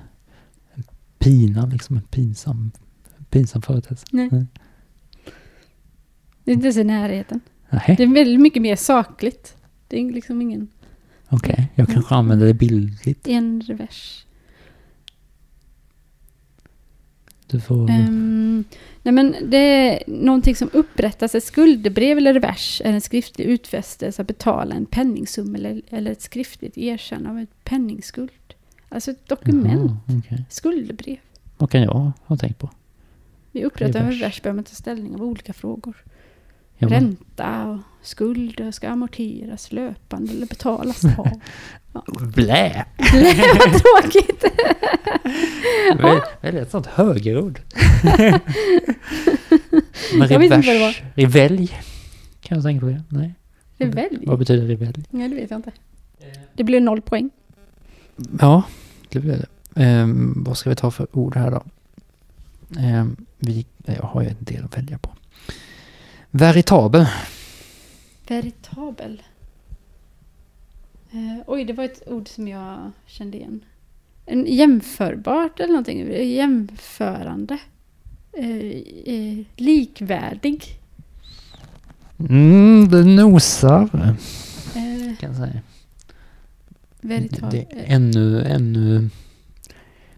pinar 1.19 1.67
liksom 1.67 1.97
en 1.97 2.03
pinsam, 2.03 2.71
pinsam 3.29 3.61
företeelse. 3.61 4.05
nej. 4.11 4.29
Nej. 4.31 4.45
Det 6.43 6.51
är 6.51 6.53
inte 6.53 6.65
ens 6.65 6.77
i 6.77 6.83
närheten. 6.83 7.39
Nej, 7.69 7.95
Det 7.97 8.03
är 8.03 8.13
väldigt 8.13 8.39
mycket 8.39 8.61
mer 8.61 8.75
sakligt. 8.75 9.55
Det 9.87 9.99
är 9.99 10.11
liksom 10.11 10.41
ingen... 10.41 10.67
okej. 11.29 11.71
Jag 11.75 11.87
kanske 11.87 12.15
använder 12.15 12.45
det 12.45 12.53
bildligt. 12.53 13.27
En 13.27 13.61
revers. 13.61 14.26
Du 17.47 17.59
får... 17.59 17.89
Ehm, 17.89 18.63
nej 19.03 19.13
men 19.13 19.35
det 19.45 19.57
är 19.57 20.03
någonting 20.07 20.55
som 20.55 20.69
upprättas, 20.73 21.35
ett 21.35 21.43
skuldebrev 21.43 22.17
eller 22.17 22.33
revers 22.33 22.81
är 22.85 22.93
en 22.93 23.01
skriftlig 23.01 23.45
utfästelse 23.45 24.21
att 24.21 24.27
betala 24.27 24.75
en 24.75 24.85
penningsumma 24.85 25.57
eller, 25.57 25.81
eller 25.89 26.11
ett 26.11 26.21
skriftligt 26.21 26.77
erkännande 26.77 27.29
av 27.29 27.39
ett 27.39 27.63
penningskuld. 27.63 28.31
Alltså 28.89 29.11
ett 29.11 29.27
dokument, 29.27 29.91
Jaha, 30.07 30.17
okej. 30.19 30.45
skuldebrev. 30.49 31.17
Vad 31.57 31.71
kan 31.71 31.81
jag 31.81 32.11
ha 32.25 32.37
tänkt 32.37 32.59
på? 32.59 32.69
Vid 33.51 33.63
upprättande 33.63 33.99
av 33.99 34.05
Revers. 34.05 34.21
revers 34.21 34.41
behöver 34.41 34.55
man 34.55 34.63
ta 34.63 34.75
ställning 34.75 35.15
av 35.15 35.23
olika 35.23 35.53
frågor. 35.53 35.95
Ja, 36.77 36.87
Ränta 36.87 37.65
och 37.67 37.77
skulder 38.01 38.71
ska 38.71 38.89
amorteras 38.89 39.71
löpande 39.71 40.31
eller 40.33 40.45
betalas 40.47 41.05
av. 41.05 41.29
Blä! 42.35 42.85
Vad 43.59 43.73
tråkigt! 43.73 44.43
Väl, 45.97 46.21
väldigt 46.41 46.63
ett 46.63 46.71
sånt 46.71 46.85
högerord. 46.85 47.61
Men 50.17 50.29
Jag 50.29 50.43
revers, 50.43 51.01
revelj. 51.15 51.71
Kan 52.41 52.57
jag 52.57 52.63
tänka 52.63 52.85
på 52.85 52.91
det? 52.91 53.03
Nej. 53.09 53.33
Revelj? 53.77 54.25
Vad 54.25 54.39
betyder 54.39 54.67
revelj? 54.67 55.03
Nej, 55.09 55.29
det 55.29 55.35
vet 55.35 55.51
jag 55.51 55.57
inte. 55.57 55.71
Det 56.53 56.63
blir 56.63 56.81
noll 56.81 57.01
poäng. 57.01 57.29
Ja, 58.39 58.63
det 59.09 59.19
blir 59.19 59.37
det. 59.37 59.45
Ehm, 59.83 60.43
vad 60.43 60.57
ska 60.57 60.69
vi 60.69 60.75
ta 60.75 60.91
för 60.91 61.07
ord 61.17 61.35
här 61.35 61.51
då? 61.51 61.63
Ehm, 62.79 63.15
vi, 63.37 63.65
jag 63.85 64.03
har 64.03 64.21
ju 64.21 64.27
en 64.29 64.35
del 64.39 64.63
att 64.65 64.77
välja 64.77 64.97
på. 64.97 65.09
Veritabel. 66.31 67.05
Veritabel. 68.27 69.21
Eh, 71.11 71.37
oj, 71.47 71.65
det 71.65 71.73
var 71.73 71.83
ett 71.83 72.03
ord 72.07 72.27
som 72.27 72.47
jag 72.47 72.91
kände 73.05 73.37
igen. 73.37 73.65
En 74.25 74.45
jämförbart 74.45 75.59
eller 75.59 75.69
någonting. 75.69 76.11
Jämförande. 76.35 77.57
Eh, 78.33 78.55
eh, 79.15 79.37
likvärdig. 79.55 80.79
Mm, 82.29 82.89
det 82.89 83.03
nosar. 83.03 83.89
Eh, 84.75 85.17
Kan 85.19 85.29
jag 85.29 85.35
säga. 85.35 85.61
veritabel. 87.01 87.51
Det 87.51 87.79
är 87.79 87.95
ännu, 87.95 88.41
ännu 88.43 89.09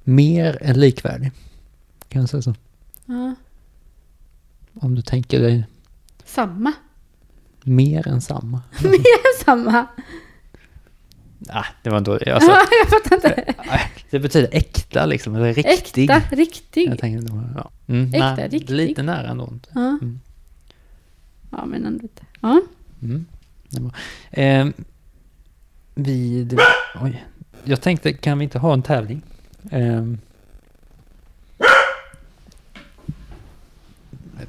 mer 0.03 0.57
än 0.61 0.79
likvärdig. 0.79 1.31
Kan 2.09 2.21
jag 2.21 2.29
säga 2.29 2.41
så. 2.41 2.55
Ja, 3.05 3.35
Om 4.73 4.95
du 4.95 5.01
tänker 5.01 5.39
dig 5.39 5.63
samma. 6.29 6.73
mer 7.63 8.07
än 8.07 8.21
samma. 8.21 8.61
samma. 9.45 9.85
Nej, 11.39 11.65
det 11.83 11.89
var 11.89 11.97
inte... 11.97 12.11
Alltså, 12.11 12.51
jag 12.81 12.89
fattar 12.89 13.15
inte. 13.15 13.55
det 14.09 14.19
betyder 14.19 14.49
äkta 14.51 15.05
liksom, 15.05 15.35
eller 15.35 15.53
riktig. 15.53 16.09
Äkta, 16.09 16.35
riktig. 16.35 16.87
Jag 16.89 16.99
tänkte, 16.99 17.33
ja. 17.55 17.71
Mm, 17.87 18.07
Äkta, 18.07 18.35
nej, 18.35 18.47
riktig. 18.49 18.75
Lite 18.75 19.03
nära 19.03 19.27
ändå. 19.27 19.49
inte. 19.51 19.69
Ja. 19.73 19.87
Mm. 20.01 20.19
ja, 21.51 21.65
men 21.65 21.85
ändå 21.85 22.01
inte. 22.01 22.23
Ja. 22.41 22.61
Mm. 23.01 23.25
Ehm, 24.31 24.73
vi... 25.95 26.43
Det, 26.43 26.57
oj. 27.01 27.25
Jag 27.63 27.81
tänkte, 27.81 28.13
kan 28.13 28.37
vi 28.37 28.43
inte 28.43 28.59
ha 28.59 28.73
en 28.73 28.81
tävling? 28.81 29.21
Ehm, 29.71 30.17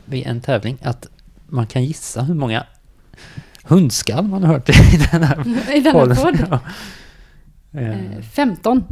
vid 0.05 0.27
en 0.27 0.41
tävling 0.41 0.79
att 0.83 1.07
man 1.51 1.67
kan 1.67 1.85
gissa 1.85 2.23
hur 2.23 2.35
många 2.35 2.67
hundskall 3.65 4.29
man 4.29 4.43
har 4.45 4.53
hört 4.53 4.69
i 4.69 4.73
den 5.13 5.23
här 5.23 5.75
I 5.77 5.81
denna 5.81 5.93
podden. 5.93 6.17
podd. 6.17 6.47
Ja. 6.51 6.61
Eh, 7.81 7.89
Ehm, 7.89 8.23
15. 8.35 8.85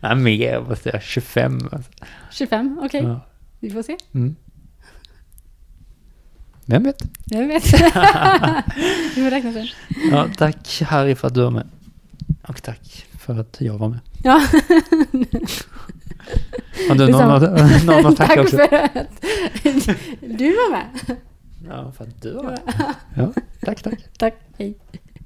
nej, 0.00 0.16
mer, 0.16 0.58
vad 0.58 0.78
säger 0.78 0.96
jag, 0.96 1.02
25. 1.02 1.58
Alltså. 1.72 1.90
25, 2.32 2.80
okej. 2.82 3.02
Ja. 3.02 3.20
Vi 3.60 3.70
får 3.70 3.82
se. 3.82 3.96
Mm. 4.14 4.36
Vem 6.64 6.82
vet? 6.82 7.02
Jag 7.24 7.46
vet. 7.46 7.64
Vi 7.74 9.22
får 9.22 9.30
räkna 9.30 9.52
sen. 9.52 9.66
Ja, 10.10 10.26
tack 10.36 10.82
Harry 10.86 11.14
för 11.14 11.28
att 11.28 11.34
du 11.34 11.42
var 11.42 11.50
med. 11.50 11.66
Och 12.48 12.62
tack 12.62 13.06
för 13.18 13.40
att 13.40 13.56
jag 13.60 13.78
var 13.78 13.88
med. 13.88 13.98
Ja. 14.22 14.42
Har 16.88 16.94
du 16.94 16.98
någon, 16.98 17.06
Detsamma. 17.06 17.34
att- 17.36 17.84
någon 17.86 18.06
att 18.06 18.16
tacka 18.16 18.34
Tack 18.34 18.44
också? 18.44 18.56
för 18.56 18.74
att 18.76 19.22
du 20.20 20.50
var 20.56 20.70
med. 20.70 21.16
Ja, 21.68 21.92
för 21.96 22.04
att 22.04 22.22
du 22.22 22.32
var 22.32 22.42
med. 22.42 22.60
Ja, 23.16 23.32
tack, 23.64 23.82
tack. 23.82 24.18
Tack, 24.18 24.34
hej. 24.58 24.74